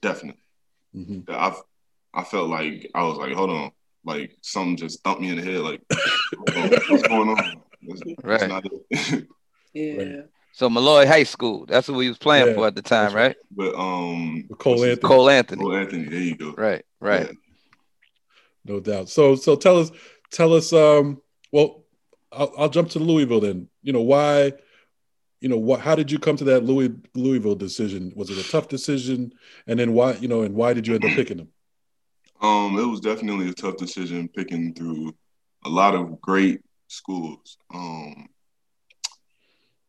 Definitely. 0.02 0.42
hmm 0.94 1.20
I 1.30 1.56
I 2.14 2.24
felt 2.24 2.50
like 2.50 2.90
I 2.94 3.04
was 3.04 3.18
like, 3.18 3.34
hold 3.34 3.52
on, 3.52 3.72
like 4.04 4.36
something 4.42 4.76
just 4.76 5.04
thumped 5.04 5.22
me 5.22 5.30
in 5.30 5.38
the 5.38 5.44
head. 5.44 5.62
Like, 5.62 5.82
what's 6.88 7.04
going 7.04 7.30
on? 7.30 7.62
That's, 7.88 8.02
Right. 8.24 8.62
that's. 8.92 9.14
Yeah. 9.74 9.94
Right. 9.98 10.26
So 10.54 10.70
Molloy 10.72 11.06
High 11.06 11.24
School. 11.24 11.68
That's 11.68 11.88
what 11.88 11.98
we 11.98 12.08
was 12.10 12.18
playing 12.18 12.48
Yeah, 12.48 12.54
for 12.56 12.66
at 12.68 12.74
the 12.76 12.82
time, 12.82 13.14
that's 13.14 13.16
right? 13.16 13.36
but 13.52 13.76
um, 13.76 14.46
With 14.50 14.58
Cole 14.58 14.84
Anthony. 14.84 15.08
Cole 15.08 15.30
Anthony. 15.30 15.62
Cole 15.62 15.76
Anthony. 15.76 16.06
There 16.10 16.20
you 16.20 16.36
go. 16.36 16.54
Right, 16.58 16.84
right. 17.00 17.28
Yeah. 17.28 17.32
No 18.66 18.80
doubt. 18.80 19.10
So 19.10 19.36
so 19.36 19.56
tell 19.56 19.80
us 19.80 19.92
tell 20.32 20.54
us 20.54 20.74
um 20.74 21.22
well 21.52 21.84
I'll, 22.32 22.52
I'll 22.58 22.70
jump 22.70 22.90
to 22.92 23.00
Louisville 23.00 23.40
then. 23.40 23.70
You 23.82 23.94
know 23.94 24.02
why 24.02 24.54
you 25.40 25.50
know 25.50 25.58
what 25.58 25.80
how 25.80 25.96
did 25.96 26.12
you 26.12 26.20
come 26.20 26.36
to 26.38 26.44
that 26.46 26.64
Louis 26.64 26.92
Louisville 27.16 27.56
decision? 27.56 28.12
Was 28.16 28.30
it 28.30 28.38
a 28.38 28.50
tough 28.50 28.68
decision? 28.68 29.34
And 29.68 29.80
then 29.80 29.94
why 29.94 30.14
you 30.14 30.28
know 30.28 30.42
and 30.42 30.56
why 30.56 30.74
did 30.74 30.88
you 30.88 30.96
end 30.96 31.06
up 31.06 31.12
picking 31.12 31.38
them? 31.38 31.50
Um, 32.42 32.78
it 32.78 32.86
was 32.86 33.00
definitely 33.00 33.50
a 33.50 33.54
tough 33.54 33.78
decision 33.78 34.28
picking 34.28 34.74
through 34.74 35.16
a 35.66 35.70
lot 35.70 35.96
of 35.96 36.22
great 36.22 36.62
schools. 36.88 37.58
Um, 37.74 38.28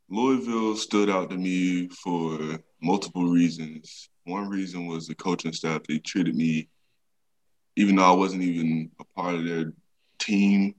Louisville 0.09 0.77
stood 0.77 1.11
out 1.11 1.31
to 1.31 1.37
me 1.37 1.89
for 1.89 2.59
multiple 2.81 3.25
reasons. 3.25 4.09
One 4.25 4.49
reason 4.49 4.87
was 4.87 5.07
the 5.07 5.15
coaching 5.15 5.53
staff. 5.53 5.83
They 5.87 5.99
treated 5.99 6.35
me, 6.35 6.69
even 7.79 7.95
though 7.95 8.13
I 8.13 8.17
wasn't 8.17 8.43
even 8.43 8.91
a 8.99 9.05
part 9.05 9.37
of 9.37 9.45
their 9.45 9.73
team, 10.19 10.75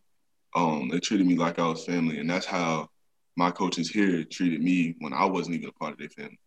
um, 0.54 0.90
they 0.90 1.00
treated 1.00 1.26
me 1.26 1.38
like 1.38 1.58
I 1.58 1.66
was 1.66 1.86
family. 1.86 2.20
And 2.20 2.30
that's 2.30 2.46
how 2.46 2.90
my 3.38 3.52
coaches 3.52 3.90
here 3.90 4.26
treated 4.26 4.62
me 4.62 4.96
when 5.00 5.14
I 5.14 5.24
wasn't 5.24 5.56
even 5.56 5.70
a 5.70 5.80
part 5.80 5.94
of 5.94 5.98
their 5.98 6.10
family. 6.10 6.38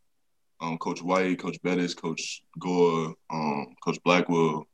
Um, 0.61 0.77
Coach 0.77 1.03
White, 1.03 1.39
Coach 1.39 1.57
Bettis, 1.63 1.95
Coach 1.95 2.43
Gore, 2.59 3.15
um, 3.31 3.75
Coach 3.83 3.99
Blackwell, 4.05 4.67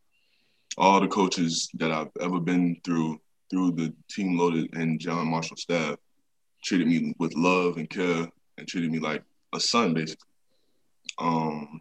all 0.76 1.00
the 1.00 1.06
coaches 1.06 1.70
that 1.75 1.92
I've 1.92 2.11
ever 2.20 2.40
been 2.40 2.80
through 2.85 3.20
through 3.49 3.70
the 3.70 3.94
team 4.11 4.37
loaded 4.37 4.75
and 4.75 4.99
John 4.99 5.28
Marshall 5.28 5.56
staff 5.56 5.94
treated 6.64 6.88
me 6.88 7.14
with 7.20 7.35
love 7.35 7.76
and 7.76 7.88
care 7.88 8.28
and 8.58 8.66
treated 8.66 8.90
me 8.90 8.99
like 8.99 9.23
a 9.54 9.61
son 9.61 9.94
basically. 9.94 10.28
Um, 11.18 11.80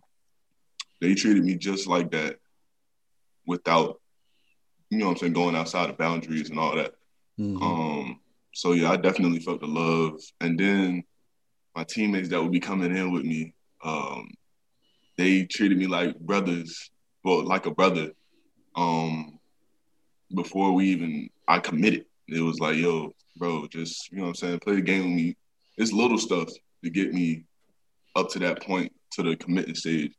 they 1.02 1.16
treated 1.16 1.44
me 1.44 1.56
just 1.56 1.88
like 1.88 2.12
that 2.12 2.38
without, 3.48 4.00
you 4.92 5.00
know 5.00 5.08
what 5.08 5.14
I'm 5.14 5.18
saying, 5.18 5.34
going 5.34 5.56
outside 5.56 5.90
of 5.90 5.98
boundaries 5.98 6.52
and 6.52 6.60
all 6.60 6.76
that. 6.76 6.94
Mhm. 7.40 7.62
Um, 7.62 8.20
so 8.54 8.74
yeah, 8.74 8.92
I 8.92 8.98
definitely 8.98 9.40
felt 9.40 9.62
the 9.62 9.68
love. 9.68 10.20
And 10.42 10.60
then 10.60 11.04
my 11.76 11.84
teammates 11.84 12.30
that 12.30 12.42
would 12.42 12.52
be 12.52 12.60
coming 12.60 12.96
in 12.96 13.12
with 13.12 13.24
me, 13.24 13.54
um, 13.84 14.30
they 15.18 15.46
treated 15.46 15.78
me 15.78 15.88
like 15.88 16.20
brothers, 16.20 16.92
well, 17.24 17.44
like 17.44 17.66
a 17.66 17.72
brother. 17.72 18.12
Um, 18.76 19.40
before 20.34 20.74
we 20.74 20.90
even 20.90 21.30
I 21.48 21.60
committed, 21.60 22.06
it 22.28 22.42
was 22.42 22.60
like, 22.60 22.78
yo, 22.78 23.16
bro, 23.38 23.68
just 23.68 24.12
you 24.12 24.18
know 24.18 24.24
what 24.24 24.30
I'm 24.30 24.36
saying, 24.36 24.60
play 24.60 24.76
the 24.76 24.82
game 24.82 25.06
with 25.06 25.14
me. 25.14 25.38
It's 25.78 25.94
little 25.94 26.18
stuff 26.18 26.50
to 26.84 26.90
get 26.90 27.14
me 27.14 27.44
up 28.16 28.30
to 28.32 28.40
that 28.40 28.62
point 28.62 28.92
to 29.12 29.24
the 29.24 29.36
committing 29.36 29.76
stage. 29.76 30.14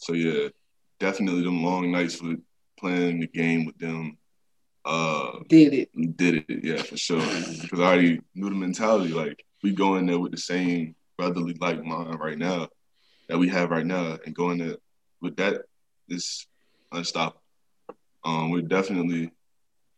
So 0.00 0.12
yeah, 0.12 0.48
definitely 0.98 1.44
them 1.44 1.62
long 1.64 1.90
nights 1.92 2.20
with 2.20 2.40
playing 2.78 3.20
the 3.20 3.26
game 3.26 3.64
with 3.64 3.78
them. 3.78 4.18
Uh, 4.84 5.38
Did 5.48 5.72
it. 5.72 6.16
did 6.16 6.44
it, 6.48 6.64
yeah, 6.64 6.82
for 6.82 6.96
sure. 6.96 7.24
Because 7.62 7.80
I 7.80 7.84
already 7.84 8.20
knew 8.34 8.50
the 8.50 8.54
mentality. 8.54 9.12
Like 9.14 9.42
we 9.62 9.72
go 9.72 9.96
in 9.96 10.06
there 10.06 10.18
with 10.18 10.32
the 10.32 10.38
same 10.38 10.94
brotherly 11.16 11.54
like 11.58 11.82
mind 11.82 12.20
right 12.20 12.36
now 12.36 12.68
that 13.28 13.38
we 13.38 13.48
have 13.48 13.70
right 13.70 13.86
now, 13.86 14.18
and 14.26 14.34
going 14.34 14.58
there 14.58 14.76
with 15.22 15.36
that 15.36 15.62
is 16.08 16.46
unstoppable. 16.92 17.40
Um, 18.24 18.50
we're 18.50 18.62
definitely 18.62 19.30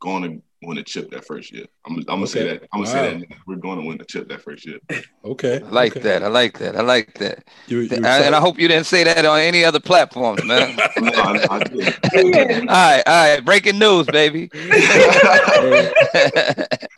going 0.01 0.23
to 0.23 0.43
win 0.63 0.79
a 0.79 0.83
chip 0.83 1.11
that 1.11 1.27
first 1.27 1.53
year. 1.53 1.67
I'm, 1.87 1.97
I'm 1.97 2.05
gonna 2.05 2.27
say 2.27 2.45
that. 2.49 2.63
I'm 2.73 2.83
gonna 2.83 2.95
Wow. 2.95 3.03
say 3.11 3.19
that 3.19 3.39
we're 3.47 3.57
going 3.57 3.79
to 3.81 3.87
win 3.87 3.99
the 3.99 4.05
chip 4.05 4.29
that 4.29 4.41
first 4.43 4.67
year. 4.67 4.79
Okay. 5.25 5.61
I 5.63 5.69
like 5.69 5.93
okay. 5.93 6.01
that. 6.01 6.23
I 6.23 6.29
like 6.29 6.59
that. 6.59 6.77
I 6.77 6.81
like 6.83 7.15
that. 7.19 7.45
You, 7.67 7.81
you 7.81 7.89
And 7.97 8.07
I, 8.07 8.21
and 8.21 8.35
I 8.35 8.41
hope 8.41 8.59
you 8.59 8.67
didn't 8.69 8.87
say 8.87 9.05
that 9.05 9.25
on 9.25 9.39
any 9.41 9.65
other 9.65 9.81
platforms, 9.81 10.43
man. 10.45 10.77
No, 10.99 11.13
I, 11.15 11.47
I 11.51 11.59
did. 11.59 11.95
all 12.69 12.75
right, 12.75 13.03
all 13.07 13.35
right. 13.35 13.45
Breaking 13.45 13.79
news, 13.79 14.07
baby. 14.07 14.49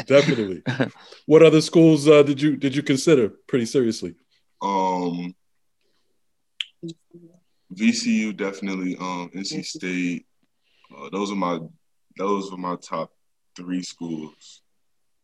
definitely. 0.07 0.63
What 1.27 1.43
other 1.43 1.61
schools 1.61 2.07
uh, 2.09 2.23
did 2.23 2.41
you 2.41 2.57
did 2.57 2.75
you 2.77 2.83
consider 2.83 3.29
pretty 3.49 3.67
seriously? 3.67 4.15
um, 4.63 5.35
VCU 7.75 8.37
definitely. 8.37 8.97
Um, 8.97 9.31
NC 9.35 9.65
State. 9.65 10.27
Uh, 10.97 11.09
those 11.13 11.31
are 11.31 11.37
my 11.37 11.59
those 12.17 12.51
were 12.51 12.57
my 12.57 12.77
top 12.77 13.13
three 13.59 13.83
schools. 13.83 14.63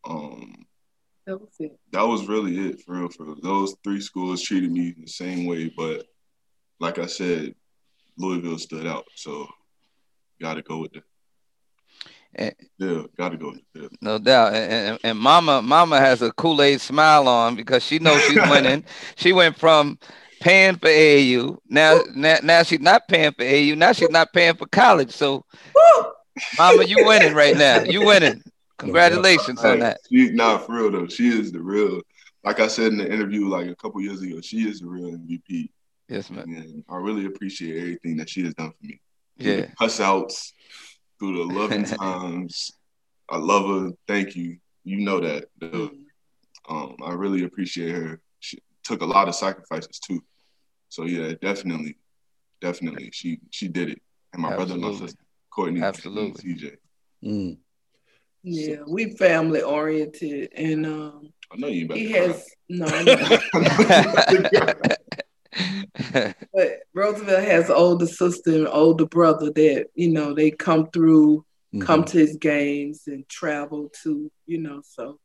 Um, 0.09 0.67
That 1.27 1.41
was 1.41 1.55
it. 1.59 1.79
that 1.93 2.03
was 2.07 2.27
really 2.29 2.59
it 2.69 2.83
for 2.83 2.97
real. 2.99 3.09
For 3.09 3.25
real. 3.25 3.37
those 3.43 3.75
three 3.83 4.01
schools 4.01 4.43
treated 4.43 4.71
me 4.71 4.95
the 4.99 5.07
same 5.07 5.47
way, 5.47 5.73
but 5.77 6.05
like 6.81 6.99
I 6.99 7.07
said, 7.07 7.55
Louisville 8.19 8.59
stood 8.59 8.87
out. 8.87 9.05
So 9.15 9.47
got 10.41 10.55
to 10.55 10.63
go 10.63 10.79
with 10.79 10.97
it. 10.97 11.03
Eh. 12.37 12.51
Yeah, 12.79 13.03
got 13.17 13.29
to 13.31 13.37
go 13.37 13.53
with 13.53 13.85
it. 13.85 13.93
No 14.01 14.19
doubt. 14.19 14.55
And, 14.55 14.73
and, 14.73 14.99
and 15.05 15.19
Mama, 15.19 15.63
Mama 15.63 16.01
has 16.01 16.21
a 16.21 16.33
Kool-Aid 16.33 16.81
smile 16.81 17.29
on 17.29 17.55
because 17.55 17.85
she 17.85 18.01
knows 18.01 18.21
she's 18.25 18.51
winning. 18.51 18.85
she 19.17 19.33
went 19.33 19.57
from 19.57 19.99
paying 20.41 20.77
for 20.77 20.89
AU 20.89 21.57
Now, 21.69 22.01
now, 22.15 22.37
now 22.43 22.63
she's 22.65 22.81
not 22.81 23.07
paying 23.09 23.33
for 23.33 23.45
AU. 23.45 23.75
Now 23.77 23.93
she's 23.93 24.11
not 24.11 24.33
paying 24.33 24.57
for 24.57 24.67
college. 24.67 25.13
So, 25.13 25.45
Woo! 25.75 26.05
Mama, 26.59 26.85
you 26.85 27.05
winning 27.05 27.35
right 27.35 27.57
now. 27.57 27.83
You 27.83 28.03
winning. 28.05 28.43
Congratulations 28.79 29.65
on 29.65 29.79
that. 29.81 30.01
She, 30.11 30.31
nah, 30.33 30.59
for 30.59 30.75
real 30.75 30.91
though, 30.91 31.07
she 31.07 31.29
is 31.29 31.53
the 31.53 31.61
real. 31.61 32.01
Like 32.43 32.61
I 32.61 32.67
said 32.67 32.89
in 32.93 32.99
the 32.99 33.11
interview, 33.11 33.49
like 33.49 33.69
a 33.69 33.77
couple 33.77 34.01
years 34.03 34.21
ago, 34.21 34.41
she 34.41 34.69
is 34.69 34.81
the 34.81 34.87
real 34.87 35.13
MVP, 35.13 35.71
Yes, 36.09 36.31
man. 36.31 36.45
and 36.45 36.85
I 36.91 36.97
really 36.97 37.25
appreciate 37.27 37.79
everything 37.81 38.17
that 38.19 38.29
she 38.29 38.45
has 38.45 38.53
done 38.55 38.71
for 38.73 38.87
me. 38.87 39.01
Through 39.41 39.53
Yeah. 39.53 39.67
cuss 39.79 40.01
outs, 40.01 40.53
through 41.19 41.39
the 41.39 41.45
loving 41.45 41.85
times. 41.85 42.73
I 43.31 43.39
love 43.39 43.67
her. 43.69 43.93
Thank 44.07 44.37
you. 44.37 44.59
You 44.85 44.99
know 44.99 45.21
that. 45.21 45.45
Um, 46.69 46.97
I 47.03 47.13
really 47.13 47.45
appreciate 47.45 47.95
her. 47.95 48.21
She 48.41 48.59
took 48.83 49.01
a 49.01 49.07
lot 49.07 49.29
of 49.29 49.35
sacrifices 49.35 49.99
too. 49.99 50.23
So 50.91 51.05
yeah, 51.05 51.33
definitely, 51.41 51.97
definitely, 52.61 53.11
she 53.13 53.41
she 53.51 53.69
did 53.69 53.89
it. 53.91 54.03
And 54.33 54.43
my 54.43 54.55
brother 54.55 54.75
and 54.75 54.83
my 54.83 54.93
sister, 54.93 55.24
Courtney, 55.55 55.83
Absolutely. 55.83 56.43
and 56.47 56.61
CJ. 56.61 56.77
Mm. 57.25 57.59
Yeah, 58.43 58.77
we 58.87 59.17
family 59.17 59.63
oriented, 59.63 60.51
and 60.55 60.85
um, 60.87 61.33
I 61.53 61.57
know 61.57 61.69
you 61.69 61.87
about 61.87 61.97
he 61.99 62.09
to 62.09 62.13
cry. 62.13 62.27
has 62.27 62.47
no, 62.69 62.87
I 62.89 63.03
know. 63.05 63.39
I 63.55 63.59
know 63.61 63.85
you 63.89 64.01
about 64.01 64.29
to 64.29 64.49
cry. 66.13 66.35
but 66.53 66.81
Roosevelt 66.95 67.45
has 67.45 67.71
an 67.71 67.77
older 67.77 68.07
sister 68.07 68.51
and 68.51 68.69
older 68.69 69.07
brother 69.07 69.51
that 69.53 69.87
you 69.95 70.11
know 70.11 70.35
they 70.35 70.51
come 70.51 70.91
through, 70.91 71.45
come 71.81 72.03
Mhm. 72.03 72.07
to 72.11 72.19
his 72.19 72.37
games 72.37 73.05
and 73.07 73.27
travel 73.29 73.91
to, 74.03 74.31
you 74.47 74.59
know, 74.59 74.83
so 74.85 75.19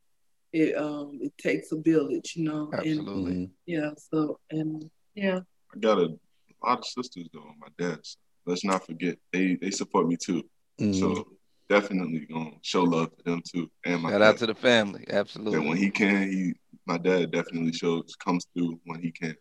it 0.52 0.74
um 0.76 1.18
it 1.20 1.36
takes 1.36 1.72
a 1.72 1.76
village, 1.76 2.34
you 2.36 2.44
know, 2.44 2.70
Absolutely. 2.72 3.32
Mhm. 3.32 3.50
yeah, 3.66 3.90
so 4.10 4.38
and 4.50 4.90
yeah, 5.14 5.40
I 5.74 5.78
got 5.78 5.98
a 5.98 6.16
lot 6.64 6.78
of 6.78 6.86
sisters 6.86 7.28
though 7.34 7.40
on 7.40 7.56
my 7.60 7.68
dad's. 7.78 8.16
Let's 8.46 8.64
not 8.64 8.84
forget 8.86 9.18
they 9.32 9.56
they 9.60 9.70
support 9.70 10.06
me 10.08 10.16
too. 10.16 10.42
Mhm. 10.80 10.94
So 10.98 11.28
definitely 11.68 12.26
gonna 12.26 12.52
show 12.62 12.82
love 12.82 13.16
to 13.16 13.22
them 13.24 13.42
too. 13.50 13.70
And 13.84 14.02
my 14.02 14.10
Shout 14.10 14.20
dad. 14.20 14.26
out 14.28 14.36
to 14.38 14.46
the 14.46 14.54
family. 14.54 15.04
that 15.08 15.26
when 15.46 15.76
he 15.76 15.90
can, 15.90 16.30
he 16.30 16.54
my 16.86 16.98
dad 16.98 17.30
definitely 17.30 17.72
shows 17.72 18.16
comes 18.16 18.46
through 18.54 18.80
when 18.84 19.00
he 19.00 19.12
can. 19.12 19.36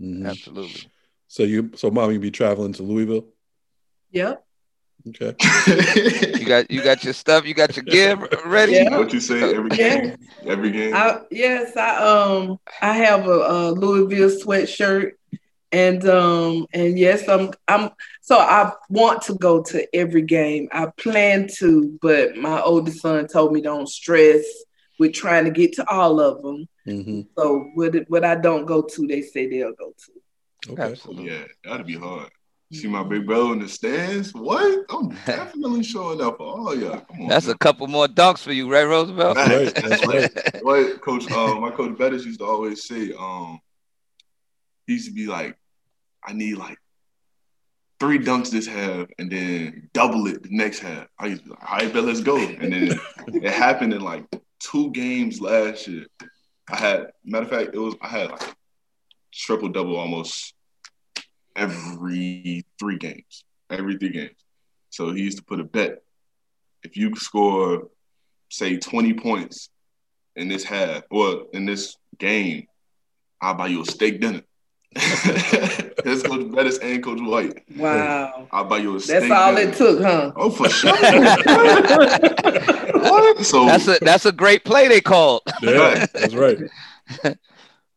Mhm. 0.00 0.26
Absolutely. 0.26 0.90
So 1.28 1.44
you 1.44 1.70
so 1.76 1.90
mom, 1.90 2.10
you 2.12 2.18
be 2.20 2.30
traveling 2.30 2.72
to 2.74 2.82
Louisville? 2.82 3.26
yep, 4.10 4.44
Okay. 5.08 5.34
You 6.40 6.46
got 6.46 6.70
you 6.70 6.82
got 6.82 7.04
your 7.04 7.12
stuff, 7.14 7.46
you 7.46 7.54
got 7.54 7.76
your 7.76 7.84
gear 7.84 8.16
ready? 8.46 8.72
Yeah. 8.72 8.98
what 8.98 9.12
you 9.12 9.20
say 9.20 9.54
every 9.54 9.70
Yeah. 9.78 10.00
game? 10.00 10.16
Every 10.46 10.70
game? 10.72 10.94
I 10.94 11.20
yes, 11.30 11.76
I 11.76 11.96
um 11.96 12.58
I 12.82 12.92
have 12.94 13.26
a, 13.26 13.30
a 13.30 13.70
Louisville 13.72 14.28
sweatshirt 14.30 15.12
and 15.72 16.04
um 16.08 16.66
and 16.72 16.98
yes, 16.98 17.28
I'm 17.28 17.50
I'm 17.68 17.90
so 18.22 18.38
I 18.38 18.72
want 18.88 19.22
to 19.22 19.34
go 19.34 19.62
to 19.64 19.86
every 19.96 20.22
game. 20.22 20.68
I 20.72 20.86
plan 20.96 21.48
to, 21.58 21.98
but 22.02 22.36
my 22.36 22.60
oldest 22.60 23.00
son 23.00 23.26
told 23.28 23.52
me 23.52 23.60
don't 23.60 23.88
stress 23.88 24.44
with 24.98 25.12
trying 25.12 25.44
to 25.44 25.50
get 25.50 25.72
to 25.74 25.88
all 25.90 26.20
of 26.20 26.42
them. 26.42 26.68
hmm 26.84 27.20
So 27.36 27.70
what 27.74 27.94
what 28.08 28.24
I 28.24 28.34
don't 28.34 28.66
go 28.66 28.82
to, 28.82 29.06
they 29.06 29.22
say 29.22 29.48
they'll 29.48 29.72
go 29.74 29.92
to. 29.96 30.72
Okay. 30.72 30.82
Absolutely. 30.82 31.30
yeah, 31.30 31.44
that'd 31.64 31.86
be 31.86 31.96
hard. 31.96 32.30
See 32.72 32.86
my 32.86 33.02
big 33.02 33.26
brother 33.26 33.52
in 33.54 33.58
the 33.58 33.68
stands? 33.68 34.32
What? 34.32 34.84
I'm 34.90 35.08
definitely 35.26 35.82
showing 35.82 36.20
up 36.20 36.36
for 36.36 36.44
all 36.46 36.78
y'all. 36.78 37.00
Come 37.00 37.22
on. 37.22 37.28
That's 37.28 37.48
a 37.48 37.58
couple 37.58 37.88
more 37.88 38.06
dunks 38.06 38.38
for 38.38 38.52
you, 38.52 38.70
right, 38.70 38.84
Roosevelt? 38.84 39.34
That's 39.34 39.74
right. 39.74 39.74
That's 39.88 40.06
right. 40.06 40.30
what 40.62 41.00
coach 41.00 41.28
uh, 41.32 41.56
my 41.56 41.70
coach 41.70 41.98
Bettis 41.98 42.24
used 42.24 42.38
to 42.38 42.46
always 42.46 42.86
say, 42.86 43.12
um, 43.18 43.58
he 44.90 44.94
used 44.94 45.06
to 45.06 45.14
be 45.14 45.28
like, 45.28 45.56
I 46.26 46.32
need 46.32 46.56
like 46.56 46.76
three 48.00 48.18
dunks 48.18 48.50
this 48.50 48.66
half 48.66 49.06
and 49.20 49.30
then 49.30 49.88
double 49.92 50.26
it 50.26 50.42
the 50.42 50.48
next 50.50 50.80
half. 50.80 51.06
I 51.16 51.26
used 51.26 51.44
to 51.44 51.44
be 51.44 51.50
like, 51.50 51.70
all 51.70 51.78
right, 51.78 51.92
bet 51.92 52.02
let's 52.02 52.20
go. 52.20 52.36
And 52.36 52.72
then 52.72 53.00
it 53.28 53.52
happened 53.52 53.94
in 53.94 54.00
like 54.00 54.24
two 54.58 54.90
games 54.90 55.40
last 55.40 55.86
year. 55.86 56.06
I 56.68 56.76
had 56.76 57.06
matter 57.24 57.44
of 57.44 57.50
fact, 57.50 57.70
it 57.72 57.78
was 57.78 57.94
I 58.00 58.08
had 58.08 58.32
like 58.32 58.52
triple 59.32 59.68
double 59.68 59.96
almost 59.96 60.54
every 61.54 62.66
three 62.80 62.98
games. 62.98 63.44
Every 63.70 63.96
three 63.96 64.10
games. 64.10 64.44
So 64.88 65.12
he 65.12 65.22
used 65.22 65.38
to 65.38 65.44
put 65.44 65.60
a 65.60 65.64
bet. 65.64 66.02
If 66.82 66.96
you 66.96 67.14
score, 67.14 67.90
say, 68.48 68.76
20 68.76 69.14
points 69.14 69.70
in 70.34 70.48
this 70.48 70.64
half 70.64 71.04
or 71.12 71.46
in 71.52 71.64
this 71.64 71.96
game, 72.18 72.66
I'll 73.40 73.54
buy 73.54 73.68
you 73.68 73.82
a 73.82 73.86
steak 73.86 74.20
dinner. 74.20 74.42
That's 76.04 76.22
Coach 76.22 76.50
Bettis 76.52 76.78
and 76.78 77.02
Coach 77.02 77.20
White. 77.20 77.62
Wow. 77.76 78.48
I'll 78.50 78.64
buy 78.64 78.78
you 78.78 78.96
a 78.96 78.98
That's 78.98 79.30
all 79.30 79.54
dinner. 79.54 79.70
it 79.70 79.76
took, 79.76 80.00
huh? 80.02 80.32
Oh, 80.34 80.50
for 80.50 80.68
sure. 80.78 80.96
so 83.44 83.66
That's 83.66 83.86
a 83.88 83.98
that's 84.00 84.26
a 84.26 84.32
great 84.32 84.64
play 84.64 84.88
they 84.88 85.00
called. 85.00 85.42
Yeah, 85.62 86.06
that's 86.12 86.34
right. 86.34 86.58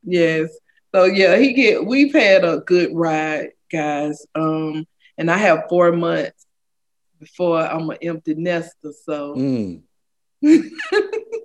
Yes. 0.04 0.52
So 0.94 1.06
yeah, 1.06 1.38
he 1.38 1.54
get 1.54 1.84
we've 1.86 2.14
had 2.14 2.46
a 2.46 2.60
good 2.60 2.92
ride, 2.94 3.52
guys. 3.72 4.26
Um, 4.36 4.86
and 5.18 5.32
I 5.32 5.38
have 5.38 5.66
four 5.70 5.92
months 5.94 6.46
before 7.20 7.60
I'm 7.60 7.90
an 7.90 7.98
empty 8.02 8.36
nester. 8.36 8.92
So 9.04 9.36
Mm. 9.36 9.82
Mm, 10.44 10.70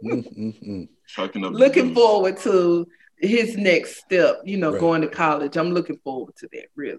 mm, 0.04 0.62
mm. 0.62 0.88
Up 1.16 1.34
looking 1.52 1.94
forward 1.94 2.36
to 2.38 2.86
his 3.20 3.56
next 3.56 3.98
step, 3.98 4.40
you 4.44 4.56
know, 4.56 4.72
Right. 4.72 4.80
going 4.80 5.02
to 5.02 5.08
college. 5.08 5.56
I'm 5.56 5.72
looking 5.72 5.98
forward 5.98 6.34
to 6.36 6.48
that, 6.52 6.66
really. 6.76 6.98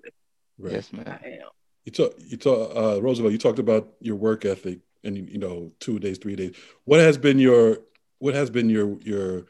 Right. 0.58 0.74
Yes, 0.74 0.90
I 0.94 1.40
am. 1.42 1.50
You 1.86 1.92
talk, 1.92 2.14
you 2.20 2.38
talk, 2.38 2.76
uh, 2.76 3.02
Roosevelt. 3.02 3.32
You 3.32 3.38
talked 3.38 3.60
about 3.60 3.94
your 4.02 4.16
work 4.16 4.46
ethic, 4.46 4.80
and 5.04 5.18
you 5.18 5.38
know, 5.38 5.72
two 5.80 5.98
days, 6.00 6.18
three 6.18 6.36
days. 6.36 6.56
What 6.86 7.00
has 7.00 7.18
been 7.18 7.40
your, 7.40 7.80
what 8.20 8.34
has 8.34 8.50
been 8.50 8.70
your, 8.70 9.00
your, 9.02 9.46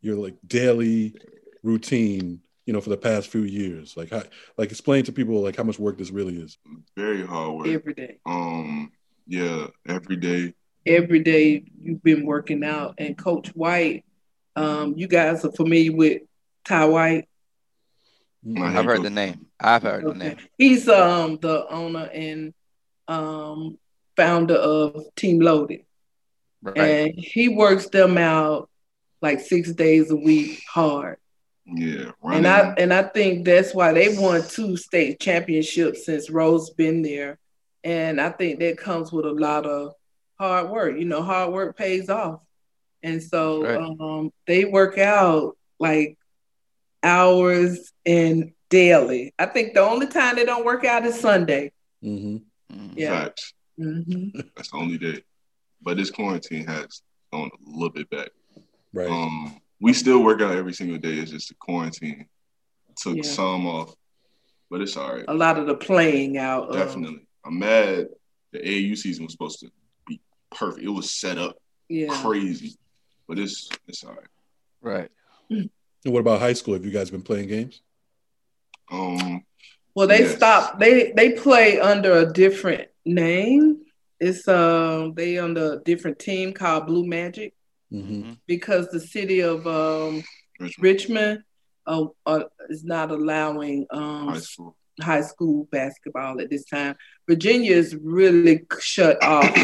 your 0.00 0.16
like 0.16 0.36
daily 0.46 1.14
routine? 1.62 2.40
You 2.64 2.72
know, 2.72 2.80
for 2.80 2.90
the 2.90 2.96
past 2.96 3.26
few 3.26 3.42
years, 3.42 3.96
like, 3.96 4.10
how, 4.10 4.22
like, 4.56 4.70
explain 4.70 5.02
to 5.06 5.12
people 5.12 5.42
like 5.42 5.56
how 5.56 5.64
much 5.64 5.80
work 5.80 5.98
this 5.98 6.12
really 6.12 6.36
is. 6.36 6.58
very 6.96 7.26
hard 7.26 7.56
work. 7.56 7.66
Every 7.66 7.92
day. 7.92 8.18
Um, 8.24 8.92
yeah, 9.26 9.66
every 9.88 10.14
day. 10.14 10.54
Every 10.86 11.18
day 11.18 11.64
you've 11.80 12.04
been 12.04 12.24
working 12.24 12.62
out. 12.62 12.94
And 12.98 13.18
Coach 13.18 13.48
White, 13.56 14.04
um, 14.56 14.94
you 14.96 15.08
guys 15.08 15.44
are 15.44 15.52
familiar 15.52 15.92
with 15.92 16.22
Ty 16.64 16.86
White. 16.86 17.28
Mm. 18.46 18.60
I 18.60 18.78
I've 18.78 18.84
heard 18.84 19.02
the 19.02 19.10
name. 19.10 19.46
I've 19.58 19.82
heard 19.82 20.04
the 20.04 20.14
name. 20.14 20.36
He's 20.58 20.88
um 20.88 21.38
the 21.40 21.66
owner 21.68 22.08
and 22.12 22.52
um 23.08 23.78
founder 24.16 24.54
of 24.54 25.04
Team 25.16 25.40
Loaded. 25.40 25.84
Right. 26.62 26.78
And 26.78 27.14
he 27.16 27.48
works 27.48 27.88
them 27.88 28.18
out 28.18 28.68
like 29.20 29.40
six 29.40 29.72
days 29.72 30.10
a 30.10 30.16
week 30.16 30.62
hard. 30.68 31.18
Yeah, 31.64 32.10
And 32.24 32.46
I 32.46 32.74
and 32.76 32.92
I 32.92 33.04
think 33.04 33.44
that's 33.44 33.72
why 33.72 33.92
they 33.92 34.16
won 34.18 34.42
two 34.46 34.76
state 34.76 35.20
championships 35.20 36.04
since 36.06 36.28
Rose 36.28 36.70
been 36.70 37.02
there. 37.02 37.38
And 37.84 38.20
I 38.20 38.30
think 38.30 38.58
that 38.58 38.78
comes 38.78 39.12
with 39.12 39.26
a 39.26 39.32
lot 39.32 39.64
of 39.64 39.92
hard 40.38 40.70
work. 40.70 40.98
You 40.98 41.04
know, 41.04 41.22
hard 41.22 41.52
work 41.52 41.76
pays 41.76 42.10
off. 42.10 42.40
And 43.02 43.22
so 43.22 43.62
Right. 43.62 43.76
um, 44.00 44.32
they 44.46 44.64
work 44.64 44.98
out 44.98 45.56
like 45.78 46.16
hours 47.02 47.92
and 48.06 48.52
daily. 48.68 49.34
I 49.38 49.46
think 49.46 49.74
the 49.74 49.80
only 49.80 50.06
time 50.06 50.36
they 50.36 50.44
don't 50.44 50.64
work 50.64 50.84
out 50.84 51.04
is 51.04 51.18
Sunday. 51.18 51.72
hmm 52.00 52.38
Mhm. 52.72 52.92
yeah. 52.96 53.24
Facts. 53.24 53.52
hmm 53.76 54.28
That's 54.56 54.70
the 54.70 54.76
only 54.76 54.98
day. 54.98 55.22
But 55.82 55.96
this 55.96 56.10
quarantine 56.10 56.66
has 56.66 57.02
gone 57.32 57.50
a 57.54 57.70
little 57.70 57.90
bit 57.90 58.08
back. 58.08 58.30
Right. 58.92 59.08
Um, 59.10 59.60
we 59.80 59.92
still 59.92 60.22
work 60.22 60.40
out 60.40 60.56
every 60.56 60.72
single 60.72 60.98
day. 60.98 61.14
It's 61.14 61.30
just 61.32 61.48
the 61.48 61.54
quarantine 61.56 62.26
took 62.96 63.16
Yeah. 63.16 63.22
some 63.22 63.66
off, 63.66 63.94
but 64.70 64.80
it's 64.80 64.96
all 64.96 65.14
right. 65.14 65.24
A 65.28 65.34
lot 65.34 65.58
of 65.58 65.66
the 65.66 65.74
playing 65.74 66.38
out. 66.38 66.68
of- 66.68 66.74
Definitely. 66.76 67.26
I'm 67.44 67.58
mad. 67.58 68.08
The 68.52 68.58
AAU 68.60 68.94
season 68.96 69.24
was 69.24 69.32
supposed 69.32 69.60
to 69.60 69.70
be 70.06 70.20
perfect. 70.50 70.84
It 70.84 70.90
was 70.90 71.10
set 71.10 71.36
up 71.38 71.56
yeah. 71.88 72.08
crazy, 72.22 72.76
but 73.32 73.38
it's 73.38 73.70
it's 73.88 74.04
all 74.04 74.12
right. 74.12 74.28
Right. 74.82 75.10
and 75.48 75.70
what 76.04 76.20
about 76.20 76.40
high 76.40 76.52
school? 76.52 76.74
Have 76.74 76.84
you 76.84 76.90
guys 76.90 77.10
been 77.10 77.22
playing 77.22 77.48
games? 77.48 77.80
Um, 78.90 79.42
Well, 79.94 80.06
they 80.06 80.20
Yes. 80.20 80.36
stopped. 80.36 80.78
They 80.80 81.12
they 81.16 81.32
play 81.32 81.80
under 81.80 82.12
a 82.18 82.30
different 82.30 82.88
name. 83.06 83.84
It's 84.20 84.46
um 84.48 85.14
they 85.14 85.38
under 85.38 85.74
a 85.74 85.76
different 85.82 86.18
team 86.18 86.52
called 86.52 86.86
Blue 86.86 87.06
Magic 87.06 87.54
hmm 87.90 88.00
Mhm. 88.00 88.38
because 88.46 88.88
the 88.90 89.00
city 89.00 89.40
of 89.40 89.66
um 89.66 90.22
Richmond 90.60 90.82
Richmond 90.82 91.44
uh, 91.86 92.04
uh, 92.26 92.44
is 92.68 92.84
not 92.84 93.10
allowing 93.10 93.86
um 93.90 94.28
High 94.28 94.40
School. 94.40 94.76
high 95.00 95.22
school 95.22 95.68
basketball 95.72 96.38
at 96.42 96.50
this 96.50 96.66
time. 96.66 96.96
Virginia 97.26 97.72
is 97.74 97.96
really 97.96 98.60
shut 98.78 99.22
off. 99.24 99.56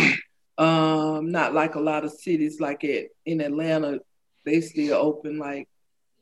Um, 0.58 1.30
not 1.30 1.54
like 1.54 1.74
a 1.76 1.80
lot 1.80 2.04
of 2.04 2.12
cities 2.12 2.60
like 2.60 2.84
it 2.84 3.10
in 3.24 3.40
Atlanta, 3.40 4.00
they 4.44 4.60
still 4.60 4.94
open 4.94 5.38
like, 5.38 5.68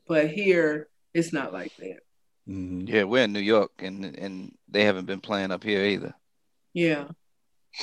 but 0.07 0.29
here 0.29 0.87
it's 1.13 1.33
not 1.33 1.51
like 1.53 1.71
that. 1.79 1.99
hmm 2.45 2.81
Yeah, 2.87 3.03
we're 3.03 3.23
in 3.23 3.33
New 3.33 3.39
York, 3.39 3.71
and 3.79 4.05
and 4.05 4.51
they 4.69 4.83
haven't 4.85 5.05
been 5.05 5.21
playing 5.21 5.51
up 5.51 5.63
here 5.63 5.83
either. 5.83 6.13
Yeah. 6.73 7.07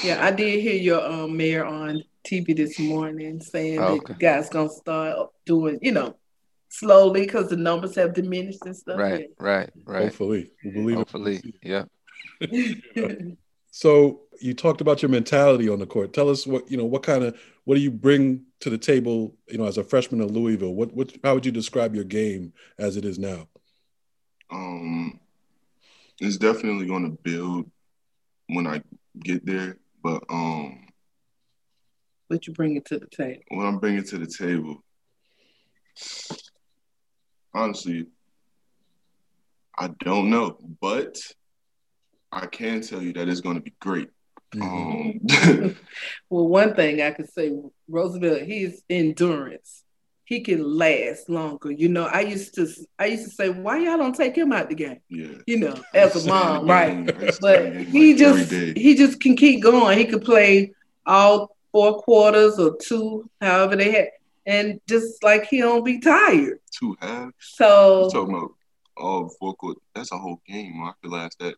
Yeah, 0.04 0.24
I 0.24 0.30
did 0.32 0.60
hear 0.60 0.74
your 0.74 1.04
um, 1.04 1.36
mayor 1.36 1.64
on 1.64 2.02
TV 2.24 2.52
this 2.52 2.78
morning 2.78 3.40
saying 3.40 3.78
Oh, 3.80 3.96
that 3.96 4.02
okay. 4.02 4.14
you 4.14 4.18
guys 4.18 4.48
gonna 4.50 4.68
start 4.68 5.30
doing, 5.46 5.78
you 5.82 5.92
know, 5.92 6.16
slowly 6.68 7.22
because 7.22 7.48
the 7.48 7.56
numbers 7.56 7.94
have 7.96 8.12
diminished 8.14 8.64
and 8.66 8.76
stuff. 8.76 8.98
Right. 8.98 9.28
Right. 9.38 9.70
Right. 9.84 10.04
Hopefully, 10.04 10.50
we 10.64 10.70
believe 10.72 10.96
Hopefully. 10.96 11.40
it. 11.44 11.54
Yeah. 11.62 11.84
Yeah. 13.74 13.80
So 13.80 14.20
you 14.40 14.54
talked 14.54 14.80
about 14.80 15.02
your 15.02 15.10
mentality 15.10 15.68
on 15.68 15.78
the 15.78 15.87
court. 15.87 16.12
Tell 16.12 16.28
us 16.28 16.46
what 16.46 16.70
you 16.70 16.76
know. 16.76 16.84
What 16.84 17.02
kind 17.02 17.24
of 17.24 17.38
what 17.64 17.74
do 17.74 17.80
you 17.80 17.90
bring 17.90 18.44
to 18.60 18.70
the 18.70 18.78
table? 18.78 19.34
You 19.48 19.58
know, 19.58 19.66
as 19.66 19.78
a 19.78 19.84
freshman 19.84 20.20
of 20.20 20.30
Louisville, 20.30 20.74
what 20.74 20.92
what 20.94 21.12
how 21.22 21.34
would 21.34 21.46
you 21.46 21.52
describe 21.52 21.94
your 21.94 22.04
game 22.04 22.52
as 22.78 22.96
it 22.96 23.04
is 23.04 23.18
now? 23.18 23.48
Um, 24.50 25.20
it's 26.20 26.37
definitely 26.37 26.87
going 26.87 27.04
to 27.04 27.18
build 27.22 27.70
when 28.48 28.66
I 28.66 28.82
get 29.18 29.44
there, 29.44 29.78
but 30.02 30.22
um, 30.30 30.87
what 32.28 32.46
you 32.46 32.52
bring 32.52 32.76
it 32.76 32.84
to 32.87 32.98
the 32.98 33.06
table. 33.06 33.42
what 33.48 33.66
I'm 33.66 33.78
bringing 33.78 34.04
to 34.04 34.18
the 34.18 34.26
table, 34.26 34.84
honestly, 37.54 38.06
I 39.78 39.88
don't 40.04 40.30
know, 40.30 40.58
but 40.80 41.16
I 42.35 42.47
can 42.47 42.81
tell 42.83 43.01
you 43.03 43.12
that 43.14 43.29
it's 43.29 43.40
going 43.40 43.57
to 43.57 43.62
be 43.62 43.75
great. 43.81 44.11
Um, 44.61 45.20
Well, 46.31 46.49
one 46.49 46.75
thing 46.75 47.01
I 47.03 47.11
could 47.12 47.31
say, 47.31 47.53
Roosevelt, 47.88 48.42
he's 48.42 48.83
endurance. 48.90 49.83
He 50.27 50.40
can 50.40 50.62
last 50.62 51.29
longer. 51.29 51.70
You 51.70 51.88
know, 51.90 52.07
I 52.07 52.20
used 52.20 52.55
to 52.55 52.66
I 52.99 53.07
used 53.07 53.25
to 53.25 53.31
say, 53.31 53.51
why 53.51 53.79
y'all 53.79 53.99
don't 53.99 54.14
take 54.14 54.35
him 54.37 54.53
out 54.53 54.68
the 54.70 54.75
game? 54.75 55.01
yeah. 55.11 55.37
You 55.47 55.59
know, 55.59 55.75
as 55.92 56.25
a 56.25 56.29
mom, 56.33 56.66
right? 56.66 57.07
But 57.40 57.77
he 57.77 58.14
just 58.14 58.51
he 58.51 58.94
just 58.94 59.20
can 59.20 59.37
keep 59.37 59.62
going. 59.62 59.99
He 59.99 60.07
could 60.07 60.25
play 60.25 60.73
all 61.05 61.55
four 61.73 62.01
quarters 62.01 62.59
or 62.59 62.77
two, 62.81 63.29
however 63.40 63.77
they 63.77 63.90
had, 63.90 64.09
and 64.47 64.81
just 64.88 65.23
like 65.23 65.44
he 65.47 65.59
don't 65.61 65.85
be 65.85 65.99
tired. 66.01 66.59
two 66.70 66.97
halves. 67.03 67.35
So 67.38 68.05
You 68.05 68.11
talking 68.11 68.35
about 68.35 68.53
all 68.97 69.29
four 69.38 69.53
quarters? 69.57 69.83
That's 69.94 70.11
a 70.12 70.16
whole 70.18 70.40
game. 70.49 70.83
I 70.85 70.92
could 71.03 71.12
last 71.12 71.38
that. 71.40 71.55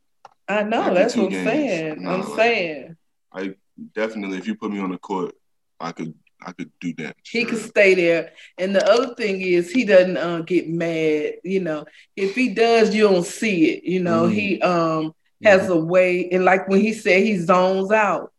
I 0.48 0.62
know 0.62 0.94
that's 0.94 1.16
what 1.16 1.26
I'm 1.26 1.30
games. 1.30 1.48
saying. 1.48 2.06
I'm 2.09 2.20
like- 2.20 2.37
saying 2.37 2.96
I 3.32 3.54
definitely, 3.94 4.38
if 4.38 4.46
you 4.46 4.54
put 4.54 4.70
me 4.70 4.78
on 4.78 4.90
the 4.90 4.98
court, 4.98 5.35
I 5.80 5.92
could 5.92 6.14
I 6.44 6.52
could 6.52 6.70
do 6.80 6.92
that. 6.98 7.16
he 7.24 7.40
Sure. 7.40 7.50
could 7.50 7.59
stay 7.62 7.94
there. 7.94 8.32
And 8.59 8.74
the 8.76 8.87
other 8.88 9.14
thing 9.14 9.40
is 9.40 9.70
he 9.70 9.85
doesn't 9.85 10.16
uh, 10.18 10.42
get 10.42 10.68
mad. 10.68 11.35
You 11.44 11.61
know, 11.61 11.87
if 12.14 12.35
he 12.35 12.50
does, 12.50 12.94
you 12.94 13.04
don't 13.09 13.24
see 13.24 13.70
it. 13.72 13.85
You 13.85 14.00
know, 14.02 14.24
Mm. 14.28 14.32
he 14.32 14.61
um 14.62 15.14
has 15.44 15.68
a 15.68 15.76
way, 15.76 16.28
and 16.30 16.44
like 16.44 16.68
when 16.68 16.80
he 16.80 16.92
said 16.92 17.22
he 17.24 17.37
zones 17.38 17.90
out. 17.90 18.32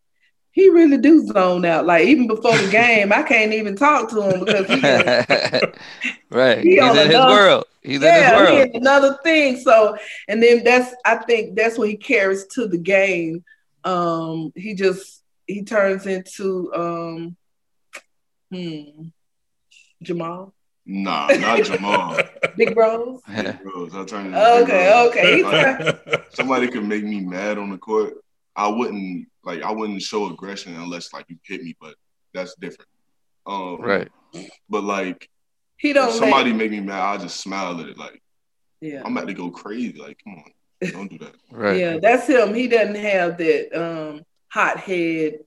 He 0.57 0.69
really 0.69 0.97
do 0.97 1.23
zone 1.27 1.65
out. 1.65 1.85
Like 1.85 2.07
even 2.07 2.25
before 2.25 2.57
the 2.57 2.71
game, 2.71 3.13
I 3.13 3.21
can't 3.21 3.53
even 3.53 3.75
talk 3.75 4.09
to 4.09 4.21
him 4.23 4.43
because 4.43 4.65
he 4.65 4.81
right. 6.35 6.63
He 6.63 6.71
He's 6.71 6.81
on 6.81 6.97
in 6.97 7.05
his 7.05 7.05
another- 7.09 7.31
world. 7.31 7.65
He's 7.83 7.97
in 7.97 8.01
his 8.01 8.11
yeah, 8.11 8.47
he 8.49 8.55
world. 8.55 8.69
is 8.69 8.75
another 8.81 9.19
thing. 9.23 9.59
So, 9.59 9.95
and 10.27 10.41
then 10.41 10.63
that's 10.63 10.95
I 11.05 11.17
think 11.17 11.55
that's 11.55 11.77
what 11.77 11.89
he 11.89 11.95
carries 11.95 12.47
to 12.55 12.67
the 12.67 12.79
game. 12.79 13.43
Um, 13.83 14.51
he 14.55 14.73
just 14.73 15.21
he 15.45 15.61
turns 15.63 16.07
into 16.07 16.73
um, 16.73 17.37
hmm, 18.51 19.09
Jamal. 20.01 20.55
Nah, 20.87 21.27
not 21.27 21.63
Jamal. 21.65 22.17
Big 22.57 22.73
Bros. 22.73 23.21
Big 23.27 23.61
Bros. 23.61 23.93
I 23.93 24.05
turn 24.05 24.25
into 24.33 24.39
Big 24.39 24.63
Okay, 24.63 25.41
Bros. 25.43 25.53
okay. 25.53 25.99
Like, 26.07 26.25
somebody 26.33 26.67
could 26.67 26.83
make 26.83 27.03
me 27.03 27.19
mad 27.19 27.59
on 27.59 27.69
the 27.69 27.77
court. 27.77 28.15
I 28.55 28.67
wouldn't 28.69 29.27
like. 29.47 29.63
I 29.63 29.71
wouldn't 29.71 30.01
show 30.01 30.27
aggression 30.31 30.75
unless 30.75 31.11
like 31.13 31.25
you 31.29 31.37
hit 31.43 31.63
me, 31.63 31.75
but 31.81 31.95
that's 32.33 32.53
different. 32.55 32.89
Um, 33.47 33.81
Right. 33.81 34.09
But 34.69 34.83
like, 34.83 35.29
He 35.77 35.89
if 35.89 35.95
don't 35.95 36.11
somebody 36.11 36.51
let, 36.51 36.57
make 36.57 36.71
me 36.71 36.81
mad, 36.81 37.01
I 37.01 37.17
just 37.17 37.39
smile 37.39 37.79
at 37.81 37.87
it. 37.87 37.97
Like 37.97 38.21
yeah. 38.81 39.01
I'm 39.03 39.15
about 39.17 39.27
to 39.27 39.33
go 39.33 39.49
crazy. 39.49 39.97
Like, 39.99 40.19
come 40.23 40.35
on, 40.35 40.91
don't 40.91 41.09
do 41.09 41.17
that. 41.19 41.33
Right. 41.51 41.77
Yeah, 41.79 41.97
that's 41.99 42.27
him. 42.27 42.53
He 42.53 42.67
doesn't 42.67 42.95
have 42.95 43.37
that 43.37 43.73
um 43.73 44.21
hot 44.49 44.79
head. 44.79 45.39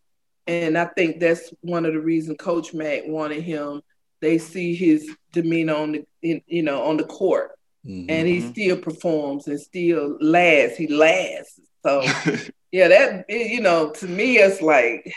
And 0.47 0.77
I 0.77 0.87
think 0.87 1.21
that's 1.21 1.53
one 1.61 1.85
of 1.87 1.93
the 1.93 2.01
reasons 2.01 2.39
Coach 2.41 2.75
Mack 2.75 3.03
wanted 3.07 3.43
him. 3.43 3.83
They 4.21 4.39
see 4.39 4.75
his 4.75 5.09
demeanor 5.33 5.75
on 5.77 5.93
the 5.93 6.05
in, 6.23 6.43
you 6.47 6.63
know 6.63 6.83
on 6.83 6.97
the 6.97 7.05
court. 7.05 7.53
Mhm. 7.87 8.07
And 8.09 8.27
he 8.29 8.39
Mhm. 8.41 8.51
still 8.51 8.77
performs 8.79 9.47
and 9.47 9.61
still 9.61 10.17
lasts. 10.21 10.77
He 10.79 10.87
lasts. 10.89 11.61
So 11.87 12.03
yeah, 12.73 12.89
that 12.89 13.25
you 13.29 13.61
know, 13.61 13.91
to 13.91 14.07
me 14.07 14.39
it's 14.39 14.61
like 14.63 15.13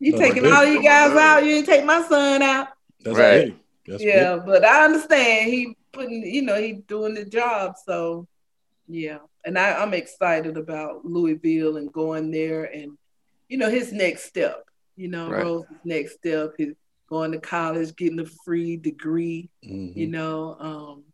you 0.00 0.12
No, 0.12 0.18
taking 0.18 0.42
big. 0.44 0.52
all 0.52 0.64
you 0.64 0.82
guys 0.82 1.16
out, 1.16 1.44
you 1.44 1.56
ain't 1.56 1.66
take 1.66 1.84
my 1.84 2.02
son 2.08 2.42
out. 2.42 2.68
That's 3.00 3.16
Right. 3.16 3.56
That's 3.86 4.02
yeah, 4.02 4.36
big. 4.36 4.46
but 4.46 4.64
I 4.64 4.84
understand 4.84 5.50
he 5.50 5.76
putting, 5.92 6.22
you 6.22 6.42
know, 6.42 6.60
he 6.60 6.72
doing 6.74 7.14
the 7.14 7.24
job. 7.24 7.74
So 7.84 8.26
yeah, 8.86 9.18
and 9.44 9.58
I, 9.58 9.74
I'm 9.82 9.92
excited 9.94 10.56
about 10.56 11.04
Louisville 11.04 11.76
and 11.76 11.92
going 11.92 12.30
there, 12.30 12.64
and 12.64 12.96
you 13.48 13.58
know 13.58 13.68
his 13.70 13.92
next 13.92 14.24
step. 14.24 14.64
You 14.96 15.08
know, 15.08 15.30
Right. 15.30 15.42
Rose's 15.44 15.76
next 15.84 16.14
step 16.14 16.54
is 16.58 16.74
going 17.08 17.32
to 17.32 17.38
college, 17.40 17.94
getting 17.96 18.20
a 18.20 18.26
free 18.44 18.76
degree. 18.76 19.48
Mhm. 19.64 19.94
You 19.96 20.06
know, 20.08 20.56
um, 20.58 21.04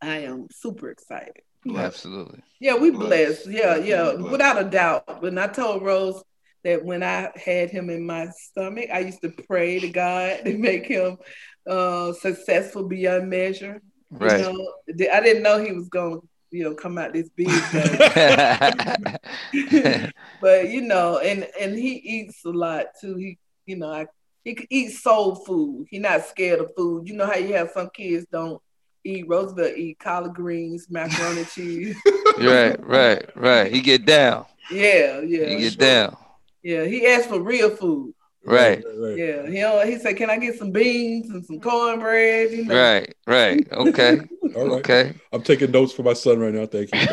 I 0.00 0.18
am 0.20 0.48
super 0.50 0.90
excited. 0.90 1.42
Absolutely. 1.76 2.42
Yeah, 2.60 2.74
we 2.76 2.90
Blessed. 2.90 3.44
blessed. 3.44 3.50
Yeah, 3.50 3.76
yeah, 3.76 4.12
Blessed. 4.14 4.30
without 4.30 4.60
a 4.60 4.64
doubt. 4.64 5.22
When 5.22 5.38
I 5.38 5.46
told 5.46 5.82
Rose 5.82 6.22
that 6.64 6.84
when 6.84 7.02
I 7.02 7.30
had 7.36 7.70
him 7.70 7.90
in 7.90 8.06
my 8.06 8.28
stomach, 8.30 8.88
I 8.92 9.00
used 9.00 9.20
to 9.22 9.30
pray 9.30 9.78
to 9.80 9.88
God 9.88 10.40
to 10.44 10.56
make 10.56 10.86
him 10.86 11.18
uh, 11.68 12.12
successful 12.14 12.84
beyond 12.88 13.28
measure. 13.30 13.80
You 14.10 14.18
Right. 14.18 14.40
know, 14.40 14.72
I 15.12 15.20
didn't 15.20 15.42
know 15.42 15.62
he 15.62 15.72
was 15.72 15.88
going 15.88 16.20
to, 16.20 16.28
you 16.50 16.64
know, 16.64 16.74
come 16.74 16.96
out 16.96 17.12
this 17.12 17.28
big. 17.30 17.50
though. 17.72 17.82
but 20.40 20.68
you 20.70 20.82
know, 20.82 21.18
and 21.18 21.46
and 21.60 21.76
he 21.76 21.92
eats 21.94 22.44
a 22.44 22.50
lot 22.50 22.86
too. 23.00 23.16
He, 23.16 23.38
you 23.66 23.76
know, 23.76 23.90
I, 23.92 24.06
he 24.44 24.54
could 24.54 24.68
eat 24.70 24.90
soul 24.92 25.34
food. 25.34 25.86
He 25.90 25.98
not 25.98 26.24
scared 26.26 26.60
of 26.60 26.70
food. 26.76 27.08
You 27.08 27.16
know 27.16 27.26
how 27.26 27.36
you 27.36 27.54
have 27.54 27.70
some 27.72 27.90
kids 27.90 28.26
don't 28.30 28.60
eat. 29.06 29.28
Roosevelt 29.28 29.76
eat 29.76 29.98
collard 29.98 30.34
greens, 30.34 30.88
macaroni 30.90 31.40
and 31.40 31.50
cheese. 31.50 31.96
right, 32.38 32.76
right, 32.84 33.36
right. 33.36 33.72
He 33.72 33.80
get 33.80 34.04
down. 34.04 34.46
Yeah, 34.70 35.20
yeah, 35.20 35.46
He 35.46 35.56
get 35.60 35.78
down. 35.78 36.16
yeah. 36.62 36.84
He 36.84 37.06
asked 37.06 37.28
for 37.28 37.40
real 37.40 37.70
food. 37.70 38.14
Right. 38.44 38.82
right. 38.98 39.18
Yeah, 39.18 39.48
he 39.48 39.58
don't, 39.58 39.88
he 39.88 39.98
said, 39.98 40.16
"Can 40.16 40.30
I 40.30 40.36
get 40.38 40.56
some 40.56 40.70
beans 40.70 41.30
and 41.30 41.44
some 41.44 41.58
cornbread?" 41.58 42.52
You 42.52 42.64
know, 42.64 42.76
Right, 42.76 43.14
right. 43.26 43.72
Okay. 43.72 44.20
All 44.54 44.68
right. 44.68 44.78
Okay. 44.78 45.14
I'm 45.32 45.42
taking 45.42 45.72
notes 45.72 45.92
for 45.92 46.04
my 46.04 46.12
son 46.12 46.38
right 46.38 46.54
now. 46.54 46.66
Thank 46.66 46.92
you. 46.92 47.00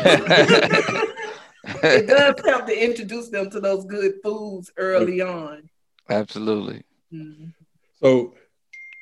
it 1.82 2.06
does 2.06 2.34
help 2.44 2.66
to 2.66 2.84
introduce 2.84 3.30
them 3.30 3.50
to 3.50 3.58
those 3.60 3.84
good 3.84 4.14
foods 4.22 4.70
early 4.76 5.20
on. 5.22 5.68
Absolutely. 6.08 6.82
Mhm. 7.12 7.52
so, 8.00 8.34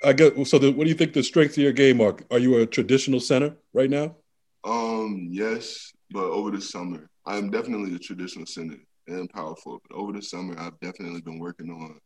I 0.04 0.12
guess 0.12 0.50
So, 0.50 0.58
the, 0.58 0.72
what 0.72 0.84
do 0.84 0.90
you 0.90 0.96
think 0.96 1.12
the 1.12 1.22
strengths 1.22 1.56
of 1.56 1.62
your 1.62 1.72
game 1.72 2.00
are? 2.00 2.16
Are 2.30 2.38
you 2.38 2.58
a 2.58 2.66
traditional 2.66 3.20
center 3.20 3.56
right 3.72 3.90
now? 3.90 4.16
Um, 4.64 5.28
yes, 5.30 5.92
but 6.10 6.24
over 6.24 6.50
the 6.50 6.60
summer, 6.60 7.08
I'm 7.26 7.50
definitely 7.50 7.94
a 7.94 7.98
traditional 7.98 8.46
center 8.46 8.76
and 9.06 9.30
powerful. 9.30 9.80
But 9.88 9.96
over 9.96 10.12
the 10.12 10.22
summer, 10.22 10.54
I've 10.58 10.78
definitely 10.80 11.20
been 11.20 11.38
working 11.38 11.70
on, 11.70 11.98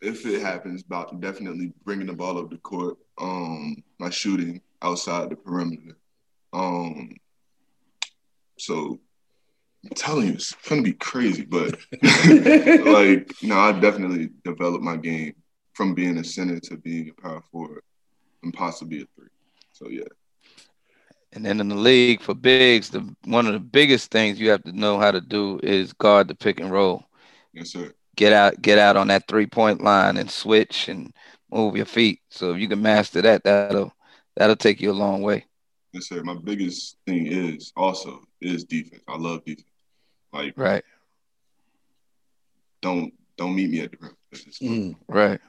if 0.00 0.26
it 0.26 0.42
happens, 0.42 0.82
about 0.82 1.20
definitely 1.20 1.72
bringing 1.84 2.06
the 2.06 2.12
ball 2.12 2.38
up 2.38 2.50
the 2.50 2.58
court. 2.58 2.96
Um, 3.18 3.76
my 3.98 4.10
shooting 4.10 4.60
outside 4.82 5.30
the 5.30 5.36
perimeter. 5.36 5.96
Um, 6.52 7.16
so 8.58 8.98
I'm 9.84 9.90
telling 9.94 10.28
you, 10.28 10.34
it's 10.34 10.54
gonna 10.68 10.82
be 10.82 10.92
crazy, 10.92 11.44
but 11.44 11.78
like, 12.02 13.32
no, 13.42 13.58
I 13.58 13.78
definitely 13.80 14.30
developed 14.44 14.84
my 14.84 14.96
game 14.96 15.34
from 15.76 15.94
being 15.94 16.16
a 16.16 16.24
center 16.24 16.58
to 16.58 16.76
being 16.78 17.10
a 17.10 17.20
power 17.20 17.42
forward 17.52 17.82
and 18.42 18.54
possibly 18.54 19.02
a 19.02 19.06
three. 19.14 19.28
So 19.72 19.88
yeah. 19.90 20.04
And 21.34 21.44
then 21.44 21.60
in 21.60 21.68
the 21.68 21.74
league 21.74 22.22
for 22.22 22.34
bigs, 22.34 22.88
the 22.90 23.14
one 23.24 23.46
of 23.46 23.52
the 23.52 23.60
biggest 23.60 24.10
things 24.10 24.40
you 24.40 24.48
have 24.50 24.62
to 24.64 24.72
know 24.72 24.98
how 24.98 25.10
to 25.10 25.20
do 25.20 25.60
is 25.62 25.92
guard 25.92 26.28
the 26.28 26.34
pick 26.34 26.60
and 26.60 26.72
roll. 26.72 27.04
Yes, 27.52 27.72
sir. 27.72 27.92
Get 28.16 28.32
out, 28.32 28.62
get 28.62 28.78
out 28.78 28.96
on 28.96 29.08
that 29.08 29.28
three 29.28 29.46
point 29.46 29.82
line 29.82 30.16
and 30.16 30.30
switch 30.30 30.88
and 30.88 31.12
move 31.52 31.76
your 31.76 31.84
feet. 31.84 32.20
So 32.30 32.54
if 32.54 32.60
you 32.60 32.68
can 32.68 32.80
master 32.80 33.20
that, 33.20 33.44
that'll 33.44 33.92
that'll 34.36 34.56
take 34.56 34.80
you 34.80 34.90
a 34.90 34.94
long 34.94 35.20
way. 35.20 35.44
Yes, 35.92 36.08
sir. 36.08 36.22
My 36.22 36.36
biggest 36.42 36.96
thing 37.06 37.26
is 37.26 37.72
also 37.76 38.22
is 38.40 38.64
defense. 38.64 39.02
I 39.06 39.18
love 39.18 39.44
defense. 39.44 39.68
Like, 40.32 40.54
Right, 40.56 40.84
don't 42.80 43.12
don't 43.36 43.54
meet 43.54 43.70
me 43.70 43.80
at 43.80 43.90
the 43.90 43.98
rim. 44.00 44.16
Mm. 44.62 44.96
right, 45.08 45.40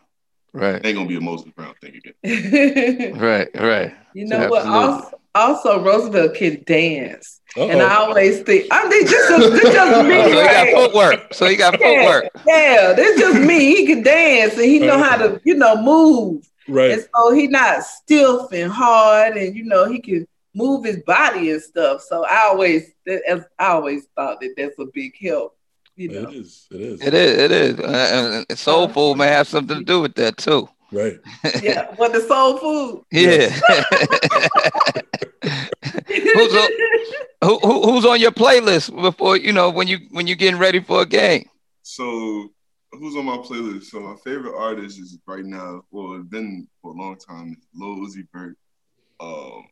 right, 0.53 0.75
It 0.75 0.85
ain't 0.85 0.97
gonna 0.97 1.07
be 1.09 1.17
a 1.17 1.21
Moses 1.21 1.51
Brown 1.55 1.73
thing 1.81 1.95
again. 2.23 3.17
right, 3.19 3.49
right. 3.55 3.93
you 4.13 4.25
know 4.25 4.47
what? 4.49 4.65
Also, 4.65 5.19
also 5.35 5.83
Roosevelt 5.83 6.35
can 6.35 6.63
dance, 6.65 7.41
and 7.55 7.81
I 7.81 7.95
always 7.95 8.41
think, 8.41 8.67
I 8.71 8.87
mean, 8.87 9.05
this 9.05 9.11
just, 9.11 9.51
this 9.51 9.73
just 9.73 10.07
me. 10.07 10.21
So 10.23 10.29
he 10.29 10.33
got 10.33 10.63
right? 10.63 10.73
footwork. 10.75 11.33
So 11.33 11.45
he 11.47 11.55
got 11.55 11.79
Yeah. 11.79 11.87
footwork. 11.87 12.31
Yeah, 12.47 12.93
this 12.93 13.19
just 13.19 13.39
me. 13.39 13.75
He 13.75 13.87
can 13.87 14.03
dance 14.03 14.53
and 14.53 14.65
he 14.65 14.79
know 14.79 14.97
how 14.97 15.17
to, 15.17 15.25
uh-huh. 15.25 15.39
you 15.43 15.55
know, 15.55 15.81
move. 15.81 16.49
Right. 16.67 16.91
And 16.91 17.07
so 17.15 17.33
he 17.33 17.47
not 17.47 17.83
stiff 17.83 18.51
and 18.51 18.71
hard, 18.71 19.37
and 19.37 19.55
you 19.55 19.63
know 19.63 19.89
he 19.89 19.99
can 19.99 20.27
move 20.53 20.83
his 20.85 20.97
body 21.03 21.51
and 21.51 21.61
stuff. 21.61 22.01
So 22.01 22.25
I 22.25 22.47
always, 22.47 22.91
as 23.05 23.43
I 23.59 23.67
always 23.67 24.07
thought 24.15 24.41
that 24.41 24.53
that's 24.57 24.77
a 24.79 24.85
big 24.93 25.13
help. 25.21 25.56
You 25.97 26.09
know, 26.09 26.29
It 26.29 26.35
is. 26.35 26.67
It 26.71 26.79
is. 26.81 27.01
It 27.01 27.13
is. 27.13 27.37
It 27.37 27.51
is. 27.51 27.79
Uh, 27.79 28.43
and 28.49 28.57
soul 28.57 28.87
food 28.87 29.17
may 29.17 29.27
have 29.27 29.47
something 29.47 29.79
to 29.79 29.83
do 29.83 29.99
with 29.99 30.13
that 30.15 30.37
too. 30.37 30.69
Right. 30.91 31.19
yeah. 31.61 31.93
But 31.97 32.13
the 32.13 32.21
soul 32.21 32.57
food. 32.59 33.03
Yeah. 33.11 33.49
who's, 36.07 36.55
on, 36.55 36.69
who, 37.43 37.59
who, 37.59 37.81
who's 37.91 38.05
on 38.05 38.19
your 38.19 38.31
playlist 38.31 38.95
before 39.01 39.37
you 39.37 39.51
know 39.51 39.71
when 39.71 39.87
you 39.87 39.97
when 40.11 40.27
you're 40.27 40.35
getting 40.35 40.59
ready 40.59 40.79
for 40.79 41.01
a 41.01 41.05
game? 41.05 41.49
So 41.81 42.49
who's 42.91 43.15
on 43.15 43.25
my 43.25 43.37
playlist? 43.37 43.85
So 43.85 43.99
my 43.99 44.15
favorite 44.23 44.55
artist 44.55 44.99
is 44.99 45.17
right 45.25 45.45
now, 45.45 45.81
well, 45.89 46.15
it's 46.15 46.27
been 46.27 46.67
for 46.81 46.91
a 46.91 46.95
long 46.95 47.17
time, 47.17 47.55
is 47.57 47.67
Lil 47.73 47.97
Uzi 47.97 48.27
Vert, 48.31 48.55
um, 49.19 49.65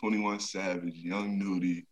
21 0.00 0.40
Savage, 0.40 0.94
Young 0.94 1.38
Nudy, 1.38 1.86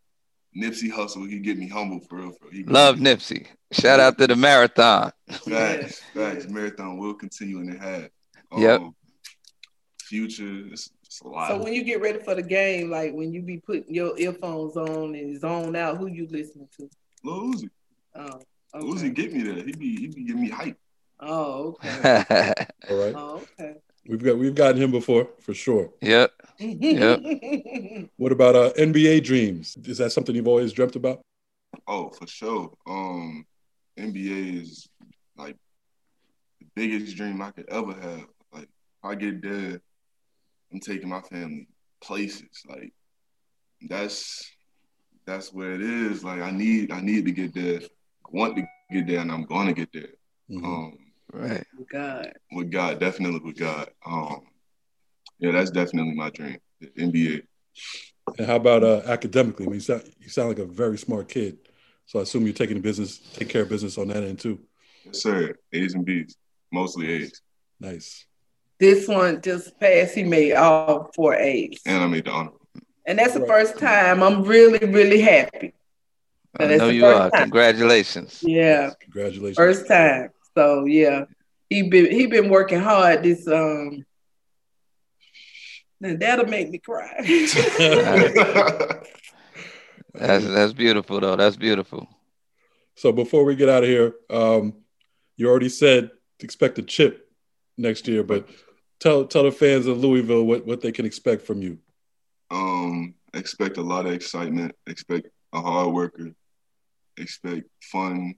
Nipsey 0.56 0.90
Hussle. 0.90 1.28
He 1.28 1.38
get 1.38 1.58
me 1.58 1.68
humble 1.68 2.00
for 2.00 2.16
real. 2.18 2.32
For 2.32 2.48
real. 2.48 2.64
Love 2.66 2.98
me- 2.98 3.10
Nipsey. 3.10 3.46
Shout 3.72 4.00
out 4.00 4.16
to 4.18 4.26
the 4.26 4.36
marathon. 4.36 5.12
Facts, 5.28 6.00
facts. 6.14 6.48
Marathon 6.48 6.98
will 6.98 7.14
continue 7.14 7.58
and 7.58 7.74
it 7.74 7.80
had. 7.80 8.10
Yep. 8.56 8.80
Um, 8.80 8.94
future, 10.02 10.66
it's, 10.72 10.90
it's 11.04 11.20
a 11.20 11.28
lot. 11.28 11.48
So 11.48 11.62
when 11.62 11.74
you 11.74 11.82
get 11.82 12.00
ready 12.00 12.20
for 12.20 12.34
the 12.34 12.42
game, 12.42 12.90
like 12.90 13.12
when 13.12 13.32
you 13.32 13.42
be 13.42 13.58
putting 13.58 13.92
your 13.92 14.16
earphones 14.18 14.76
on 14.76 15.14
and 15.14 15.38
zone 15.40 15.74
out, 15.76 15.98
who 15.98 16.06
you 16.06 16.28
listening 16.30 16.68
to? 16.78 16.88
Lil 17.24 17.52
Uzi. 17.52 17.70
Oh, 18.14 18.40
okay. 18.74 18.86
Uzi 18.86 19.14
get 19.14 19.32
me 19.32 19.42
there. 19.42 19.64
He 19.64 19.72
be 19.72 19.96
he 19.96 20.06
be 20.08 20.24
giving 20.24 20.42
me 20.42 20.48
hype. 20.48 20.78
Oh, 21.20 21.76
okay. 21.84 22.54
All 22.90 22.96
right. 22.96 23.14
Oh, 23.16 23.42
okay. 23.58 23.74
We've 24.06 24.22
got 24.22 24.38
we've 24.38 24.54
gotten 24.54 24.80
him 24.80 24.92
before 24.92 25.28
for 25.40 25.54
sure. 25.54 25.90
yep. 26.00 26.32
What 28.16 28.32
about 28.32 28.56
uh, 28.56 28.72
NBA 28.78 29.22
dreams? 29.24 29.76
Is 29.84 29.98
that 29.98 30.10
something 30.12 30.34
you've 30.34 30.48
always 30.48 30.72
dreamt 30.72 30.96
about? 30.96 31.20
Oh, 31.86 32.10
for 32.10 32.26
sure. 32.26 32.72
Um, 32.86 33.44
NBA 33.98 34.62
is 34.62 34.88
like 35.36 35.56
the 36.60 36.66
biggest 36.74 37.16
dream 37.16 37.42
I 37.42 37.50
could 37.50 37.68
ever 37.68 37.92
have. 37.92 38.26
Like, 38.52 38.64
if 38.64 39.04
I 39.04 39.14
get 39.14 39.42
there, 39.42 39.80
I'm 40.72 40.80
taking 40.80 41.08
my 41.08 41.20
family 41.20 41.68
places. 42.00 42.48
Like, 42.68 42.92
that's 43.88 44.50
that's 45.26 45.52
where 45.52 45.72
it 45.74 45.82
is. 45.82 46.24
Like, 46.24 46.40
I 46.40 46.50
need 46.50 46.90
I 46.90 47.00
need 47.00 47.26
to 47.26 47.32
get 47.32 47.54
there. 47.54 47.80
I 47.80 48.28
want 48.30 48.56
to 48.56 48.62
get 48.90 49.06
there, 49.06 49.20
and 49.20 49.30
I'm 49.30 49.44
going 49.44 49.66
to 49.66 49.74
get 49.74 49.92
there. 49.92 50.14
Mhm. 50.50 50.64
Um, 50.64 50.98
Right. 51.32 51.64
God. 51.92 52.32
with 52.52 52.70
God, 52.70 53.00
definitely 53.00 53.40
with 53.40 53.58
God. 53.58 53.90
Um, 54.06 54.46
yeah, 55.38 55.52
that's 55.52 55.70
definitely 55.70 56.14
my 56.14 56.30
dream. 56.30 56.58
The 56.80 56.88
NBA. 56.88 57.42
And 58.38 58.46
how 58.46 58.56
about 58.56 58.82
uh, 58.82 59.02
academically? 59.06 59.66
I 59.66 59.68
mean, 59.68 59.74
you 59.76 59.80
sound, 59.80 60.02
you 60.20 60.28
sound 60.28 60.48
like 60.48 60.58
a 60.58 60.64
very 60.64 60.98
smart 60.98 61.28
kid. 61.28 61.58
So 62.06 62.18
I 62.18 62.22
assume 62.22 62.44
you're 62.44 62.54
taking 62.54 62.80
business, 62.80 63.18
take 63.18 63.48
care 63.48 63.62
of 63.62 63.68
business 63.68 63.98
on 63.98 64.08
that 64.08 64.22
end 64.22 64.38
too. 64.38 64.60
Yes, 65.04 65.22
sir. 65.22 65.54
A's 65.72 65.94
and 65.94 66.04
B's, 66.04 66.36
mostly 66.72 67.10
A's. 67.10 67.40
Nice. 67.80 68.26
This 68.78 69.08
one 69.08 69.40
just 69.40 69.78
passed. 69.80 70.14
He 70.14 70.22
made 70.22 70.54
all 70.54 71.10
four 71.14 71.34
A's. 71.34 71.80
And 71.86 72.02
I 72.02 72.06
made 72.06 72.26
the 72.26 72.30
honor. 72.30 72.50
And 73.06 73.18
that's 73.18 73.34
the 73.34 73.46
first 73.46 73.78
time. 73.78 74.22
I'm 74.22 74.42
really, 74.42 74.84
really 74.86 75.20
happy. 75.20 75.72
I 76.58 76.76
know 76.76 76.88
you 76.88 77.06
are. 77.06 77.30
Time. 77.30 77.42
Congratulations. 77.42 78.42
Yeah. 78.42 78.90
Congratulations. 79.00 79.56
First 79.56 79.86
time. 79.86 80.30
So 80.54 80.84
yeah. 80.84 81.24
He 81.68 81.82
been 81.88 82.10
he 82.10 82.26
been 82.26 82.48
working 82.48 82.80
hard 82.80 83.22
this 83.22 83.46
um 83.48 84.04
now 86.00 86.16
that'll 86.18 86.46
make 86.46 86.70
me 86.70 86.78
cry. 86.78 87.12
that's 90.14 90.44
that's 90.44 90.72
beautiful 90.72 91.20
though. 91.20 91.36
That's 91.36 91.56
beautiful. 91.56 92.08
So 92.96 93.12
before 93.12 93.44
we 93.44 93.56
get 93.56 93.68
out 93.68 93.82
of 93.82 93.88
here, 93.88 94.14
um, 94.30 94.74
you 95.36 95.48
already 95.48 95.68
said 95.68 96.10
expect 96.40 96.78
a 96.78 96.82
chip 96.82 97.30
next 97.76 98.08
year, 98.08 98.22
but 98.22 98.48
tell 99.00 99.26
tell 99.26 99.44
the 99.44 99.52
fans 99.52 99.86
of 99.86 99.98
Louisville 99.98 100.44
what, 100.44 100.66
what 100.66 100.80
they 100.80 100.92
can 100.92 101.06
expect 101.06 101.42
from 101.42 101.62
you. 101.62 101.78
Um, 102.50 103.14
expect 103.34 103.76
a 103.76 103.82
lot 103.82 104.06
of 104.06 104.12
excitement. 104.12 104.74
Expect 104.86 105.28
a 105.52 105.60
hard 105.60 105.92
worker. 105.92 106.34
Expect 107.16 107.64
fun, 107.82 108.34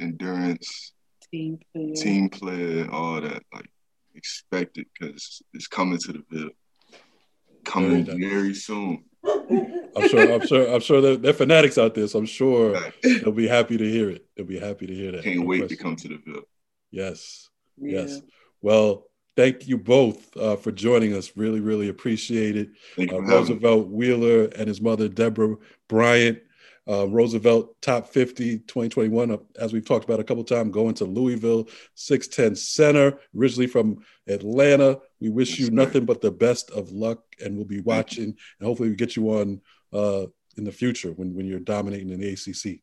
endurance, 0.00 0.92
team 1.32 1.58
player, 1.72 1.94
team 1.94 2.28
player, 2.28 2.90
all 2.90 3.20
that. 3.20 3.42
Like 3.52 3.70
expect 4.14 4.78
it 4.78 4.86
because 4.98 5.42
it's 5.54 5.66
coming 5.66 5.98
to 5.98 6.12
the 6.12 6.22
Ville. 6.30 6.50
Coming 7.64 8.04
very, 8.04 8.20
very 8.20 8.54
soon. 8.54 9.04
I'm 9.24 10.08
sure. 10.08 10.32
I'm 10.32 10.46
sure. 10.46 10.74
I'm 10.74 10.80
sure 10.80 11.00
they're, 11.00 11.16
they're, 11.16 11.32
fanatics 11.32 11.78
out 11.78 11.94
there, 11.94 12.06
so 12.08 12.18
I'm 12.18 12.26
sure 12.26 12.80
they'll 13.02 13.32
be 13.32 13.48
happy 13.48 13.76
to 13.76 13.84
hear 13.90 14.10
it. 14.10 14.26
They'll 14.36 14.46
be 14.46 14.58
happy 14.58 14.86
to 14.86 14.94
hear 14.94 15.12
that. 15.12 15.24
Can't 15.24 15.40
no 15.40 15.46
wait 15.46 15.58
question. 15.60 15.76
to 15.76 15.82
come 15.82 15.96
to 15.96 16.08
the 16.08 16.20
Ville. 16.24 16.42
Yes. 16.90 17.48
Yeah. 17.76 18.02
Yes. 18.02 18.20
Well, 18.62 19.06
thank 19.36 19.68
you 19.68 19.78
both 19.78 20.36
uh, 20.36 20.56
for 20.56 20.72
joining 20.72 21.14
us. 21.14 21.32
Really, 21.36 21.60
really 21.60 21.88
appreciate 21.88 22.56
it. 22.56 22.70
Uh, 22.98 23.20
Roosevelt 23.20 23.88
Wheeler 23.88 24.44
and 24.44 24.68
his 24.68 24.80
mother, 24.80 25.08
Deborah 25.08 25.56
Bryant. 25.88 26.38
Uh, 26.88 27.06
Roosevelt 27.06 27.80
Top 27.82 28.08
50 28.08 28.58
2021, 28.60 29.30
uh, 29.30 29.36
as 29.58 29.72
we've 29.72 29.84
talked 29.84 30.04
about 30.04 30.18
a 30.18 30.24
couple 30.24 30.42
times, 30.44 30.72
going 30.72 30.94
to 30.94 31.04
Louisville, 31.04 31.68
610 31.94 32.56
Center, 32.56 33.18
originally 33.36 33.66
from 33.66 34.02
Atlanta. 34.26 34.98
We 35.20 35.28
wish 35.28 35.58
you 35.58 35.70
nothing 35.70 36.04
but 36.04 36.20
the 36.20 36.30
best 36.30 36.70
of 36.70 36.90
luck, 36.90 37.22
and 37.44 37.56
we'll 37.56 37.66
be 37.66 37.80
watching, 37.80 38.24
and 38.24 38.66
hopefully 38.66 38.88
we 38.88 38.96
get 38.96 39.14
you 39.14 39.28
on 39.28 39.60
uh, 39.92 40.26
in 40.56 40.64
the 40.64 40.72
future 40.72 41.12
when, 41.12 41.34
when 41.34 41.46
you're 41.46 41.60
dominating 41.60 42.10
in 42.10 42.20
the 42.20 42.32
ACC. 42.32 42.80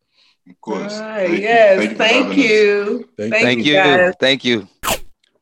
Of 0.50 0.62
course. 0.62 0.98
Right, 1.00 1.40
yes, 1.40 1.86
thank, 1.86 1.98
thank 1.98 2.38
you. 2.38 3.10
Thank, 3.18 3.34
thank 3.34 3.66
you. 3.66 3.74
Thank 3.74 4.06
you. 4.06 4.14
Thank 4.20 4.46
you. 4.46 4.68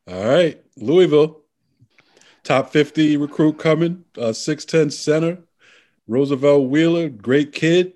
All 0.08 0.26
right, 0.28 0.62
Louisville, 0.78 1.42
top 2.44 2.72
50 2.72 3.18
recruit 3.18 3.58
coming, 3.58 4.06
uh, 4.18 4.30
6'10 4.30 4.94
center, 4.94 5.40
Roosevelt 6.08 6.70
Wheeler, 6.70 7.10
great 7.10 7.52
kid. 7.52 7.94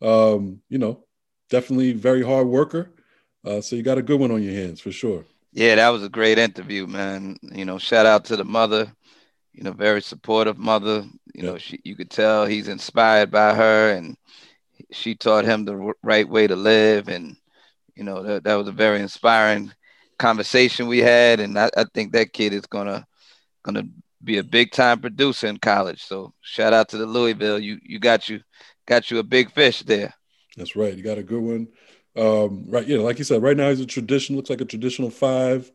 Um, 0.00 0.62
you 0.68 0.78
know, 0.78 1.04
definitely 1.50 1.92
very 1.92 2.22
hard 2.22 2.46
worker. 2.46 2.94
Uh, 3.44 3.60
so 3.60 3.76
you 3.76 3.82
got 3.82 3.98
a 3.98 4.02
good 4.02 4.20
one 4.20 4.30
on 4.30 4.42
your 4.42 4.54
hands 4.54 4.80
for 4.80 4.92
sure. 4.92 5.24
Yeah, 5.52 5.76
that 5.76 5.88
was 5.88 6.02
a 6.02 6.08
great 6.08 6.38
interview, 6.38 6.86
man. 6.86 7.36
You 7.42 7.64
know, 7.64 7.78
shout 7.78 8.06
out 8.06 8.24
to 8.26 8.36
the 8.36 8.44
mother, 8.44 8.92
you 9.52 9.62
know, 9.62 9.72
very 9.72 10.02
supportive 10.02 10.58
mother. 10.58 11.04
You 11.34 11.42
know, 11.42 11.58
she 11.58 11.80
you 11.84 11.96
could 11.96 12.10
tell 12.10 12.46
he's 12.46 12.68
inspired 12.68 13.30
by 13.30 13.54
her 13.54 13.92
and 13.92 14.16
she 14.92 15.14
taught 15.14 15.44
him 15.44 15.64
the 15.64 15.92
right 16.02 16.28
way 16.28 16.46
to 16.46 16.56
live. 16.56 17.08
And, 17.08 17.36
you 17.94 18.04
know, 18.04 18.22
that, 18.22 18.44
that 18.44 18.54
was 18.54 18.68
a 18.68 18.72
very 18.72 19.00
inspiring 19.00 19.72
conversation 20.18 20.86
we 20.86 20.98
had, 20.98 21.40
and 21.40 21.58
I, 21.58 21.70
I 21.76 21.84
think 21.94 22.12
that 22.12 22.32
kid 22.32 22.52
is 22.52 22.66
gonna 22.66 23.06
gonna 23.62 23.84
be 24.22 24.38
a 24.38 24.44
big 24.44 24.72
time 24.72 25.00
producer 25.00 25.46
in 25.46 25.58
college. 25.58 26.02
So 26.02 26.32
shout 26.40 26.72
out 26.72 26.88
to 26.90 26.98
the 26.98 27.06
Louisville. 27.06 27.58
You 27.58 27.78
you 27.82 27.98
got 27.98 28.28
you 28.28 28.40
got 28.86 29.10
you 29.10 29.18
a 29.18 29.22
big 29.22 29.50
fish 29.52 29.82
there. 29.82 30.14
That's 30.56 30.76
right. 30.76 30.94
You 30.94 31.02
got 31.02 31.18
a 31.18 31.22
good 31.22 31.42
one. 31.42 31.68
Um, 32.16 32.64
right, 32.68 32.86
yeah, 32.86 32.98
like 32.98 33.18
you 33.18 33.24
said, 33.24 33.42
right 33.42 33.56
now 33.56 33.70
he's 33.70 33.80
a 33.80 33.86
tradition, 33.86 34.34
looks 34.34 34.50
like 34.50 34.60
a 34.60 34.64
traditional 34.64 35.08
five, 35.08 35.70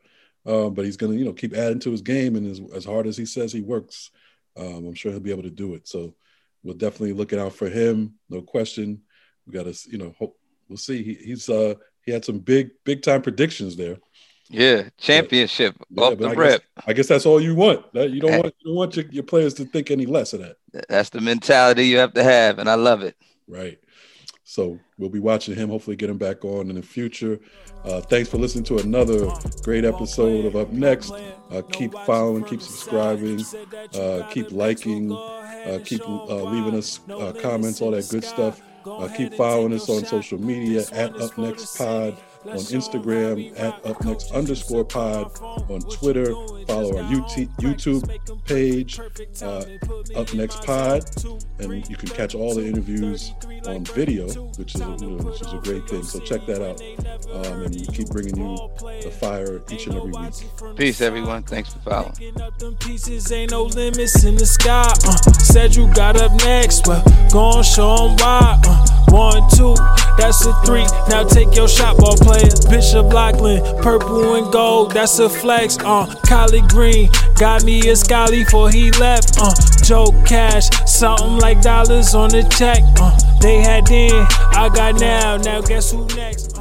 uh, 0.45 0.69
but 0.69 0.83
he's 0.83 0.97
gonna, 0.97 1.13
you 1.13 1.23
know, 1.23 1.31
keep 1.31 1.53
adding 1.53 1.79
to 1.79 1.91
his 1.91 2.01
game 2.01 2.35
and 2.35 2.45
as, 2.51 2.59
as 2.75 2.83
hard 2.83 3.07
as 3.07 3.15
he 3.15 3.25
says 3.25 3.53
he 3.53 3.61
works, 3.61 4.11
um, 4.57 4.87
I'm 4.87 4.93
sure 4.93 5.11
he'll 5.11 5.21
be 5.21 5.31
able 5.31 5.43
to 5.43 5.49
do 5.49 5.73
it. 5.75 5.87
So 5.87 6.15
we're 6.63 6.73
definitely 6.73 7.13
looking 7.13 7.39
out 7.39 7.53
for 7.53 7.69
him, 7.69 8.15
no 8.29 8.41
question. 8.41 9.03
We 9.45 9.53
got 9.53 9.71
to, 9.71 9.89
you 9.89 9.97
know, 9.97 10.13
hope 10.19 10.37
we'll 10.67 10.77
see. 10.77 11.01
He, 11.03 11.13
he's 11.13 11.47
uh 11.49 11.75
he 12.01 12.11
had 12.11 12.25
some 12.25 12.39
big 12.39 12.71
big 12.83 13.03
time 13.03 13.21
predictions 13.21 13.75
there. 13.77 13.97
Yeah, 14.49 14.89
championship 14.97 15.75
yeah, 15.89 16.03
off 16.03 16.17
the 16.17 16.27
I 16.27 16.33
rip. 16.33 16.61
Guess, 16.61 16.85
I 16.87 16.93
guess 16.93 17.07
that's 17.07 17.25
all 17.25 17.41
you 17.41 17.55
want. 17.55 17.85
You 17.93 18.19
don't 18.19 18.31
want 18.39 18.55
you 18.59 18.65
don't 18.65 18.75
want 18.75 18.95
your, 18.95 19.05
your 19.05 19.23
players 19.23 19.53
to 19.55 19.65
think 19.65 19.89
any 19.89 20.05
less 20.05 20.33
of 20.33 20.41
that. 20.41 20.57
That's 20.89 21.09
the 21.09 21.21
mentality 21.21 21.87
you 21.87 21.97
have 21.97 22.13
to 22.13 22.23
have, 22.23 22.59
and 22.59 22.69
I 22.69 22.75
love 22.75 23.01
it. 23.01 23.15
Right. 23.47 23.79
So 24.43 24.77
we'll 24.97 25.09
be 25.09 25.19
watching 25.19 25.55
him. 25.55 25.69
Hopefully, 25.69 25.95
get 25.95 26.09
him 26.09 26.17
back 26.17 26.43
on 26.43 26.69
in 26.69 26.75
the 26.75 26.81
future. 26.81 27.39
Uh, 27.85 28.01
thanks 28.01 28.29
for 28.29 28.37
listening 28.37 28.65
to 28.65 28.77
another 28.77 29.31
great 29.63 29.85
episode 29.85 30.45
of 30.45 30.55
Up 30.55 30.71
Next. 30.71 31.11
Uh, 31.11 31.61
keep 31.71 31.93
following, 32.05 32.43
keep 32.43 32.61
subscribing, 32.61 33.43
uh, 33.95 34.27
keep 34.29 34.51
liking, 34.51 35.11
uh, 35.11 35.79
keep 35.83 36.01
uh, 36.07 36.43
leaving 36.43 36.77
us 36.77 36.99
uh, 37.09 37.33
comments, 37.41 37.81
all 37.81 37.91
that 37.91 38.07
good 38.09 38.23
stuff. 38.23 38.61
keep 39.15 39.33
following 39.33 39.73
us 39.73 39.89
on 39.89 40.05
social 40.05 40.39
media 40.39 40.83
at 40.91 41.19
Up 41.19 41.37
Next 41.37 41.77
Pod 41.77 42.17
on 42.45 42.57
Instagram 42.57 43.57
at 43.59 43.81
upnext 43.83 44.33
underscore 44.33 44.85
pod, 44.85 45.31
on 45.41 45.81
Twitter, 45.81 46.25
follow 46.67 46.97
our 46.97 47.03
YouTube 47.11 48.45
page, 48.45 48.99
uh, 49.41 49.65
Up 50.19 50.33
Next 50.33 50.63
Pod, 50.63 51.03
and 51.59 51.87
you 51.89 51.95
can 51.95 52.09
catch 52.09 52.35
all 52.35 52.53
the 52.53 52.65
interviews 52.65 53.33
on 53.65 53.85
video, 53.85 54.27
which 54.57 54.75
is 54.75 54.81
a, 54.81 54.97
you 54.99 55.11
know, 55.11 55.23
which 55.23 55.41
is 55.41 55.53
a 55.53 55.57
great 55.57 55.87
thing. 55.87 56.03
So 56.03 56.19
check 56.19 56.45
that 56.47 56.61
out, 56.61 56.81
um, 57.33 57.63
and 57.63 57.75
we 57.75 57.85
keep 57.87 58.09
bringing 58.09 58.37
you 58.37 58.69
the 59.01 59.09
fire 59.09 59.61
each 59.71 59.87
and 59.87 59.95
every 59.95 60.11
week. 60.11 60.75
Peace, 60.75 61.01
everyone. 61.01 61.43
Thanks 61.43 61.73
for 61.73 61.79
following. 61.79 62.41
Up 62.41 62.57
them 62.59 62.75
Pieces 62.77 63.31
ain't 63.31 63.51
no 63.51 63.63
limits 63.63 64.23
in 64.23 64.35
the 64.35 64.45
sky. 64.45 64.91
Uh, 65.05 65.17
said 65.39 65.75
you 65.75 65.91
got 65.93 66.19
up 66.21 66.31
next, 66.43 66.87
well, 66.87 67.03
go 67.31 67.61
show 67.61 68.07
them 68.07 68.17
why. 68.17 68.59
Uh, 68.65 68.87
one, 69.11 69.49
two, 69.51 69.75
that's 70.17 70.45
a 70.45 70.53
three. 70.65 70.85
Now 71.09 71.23
take 71.23 71.55
your 71.55 71.67
shot, 71.67 71.97
ball 71.97 72.17
player. 72.17 72.49
Bishop 72.69 73.13
Loughlin, 73.13 73.61
purple 73.81 74.35
and 74.35 74.51
gold, 74.51 74.91
that's 74.91 75.19
a 75.19 75.29
flex. 75.29 75.77
Uh, 75.79 76.05
Collie 76.27 76.61
Green, 76.67 77.09
got 77.37 77.63
me 77.63 77.87
a 77.89 77.95
Scully 77.95 78.43
for 78.45 78.69
he 78.69 78.91
left. 78.91 79.37
Uh, 79.39 79.53
Joe 79.83 80.11
Cash, 80.25 80.69
something 80.85 81.37
like 81.37 81.61
dollars 81.61 82.15
on 82.15 82.29
the 82.29 82.43
check. 82.57 82.81
Uh, 82.99 83.17
they 83.41 83.61
had 83.61 83.85
then, 83.87 84.25
I 84.51 84.69
got 84.73 84.99
now. 84.99 85.37
Now 85.37 85.61
guess 85.61 85.91
who 85.91 86.05
next? 86.15 86.52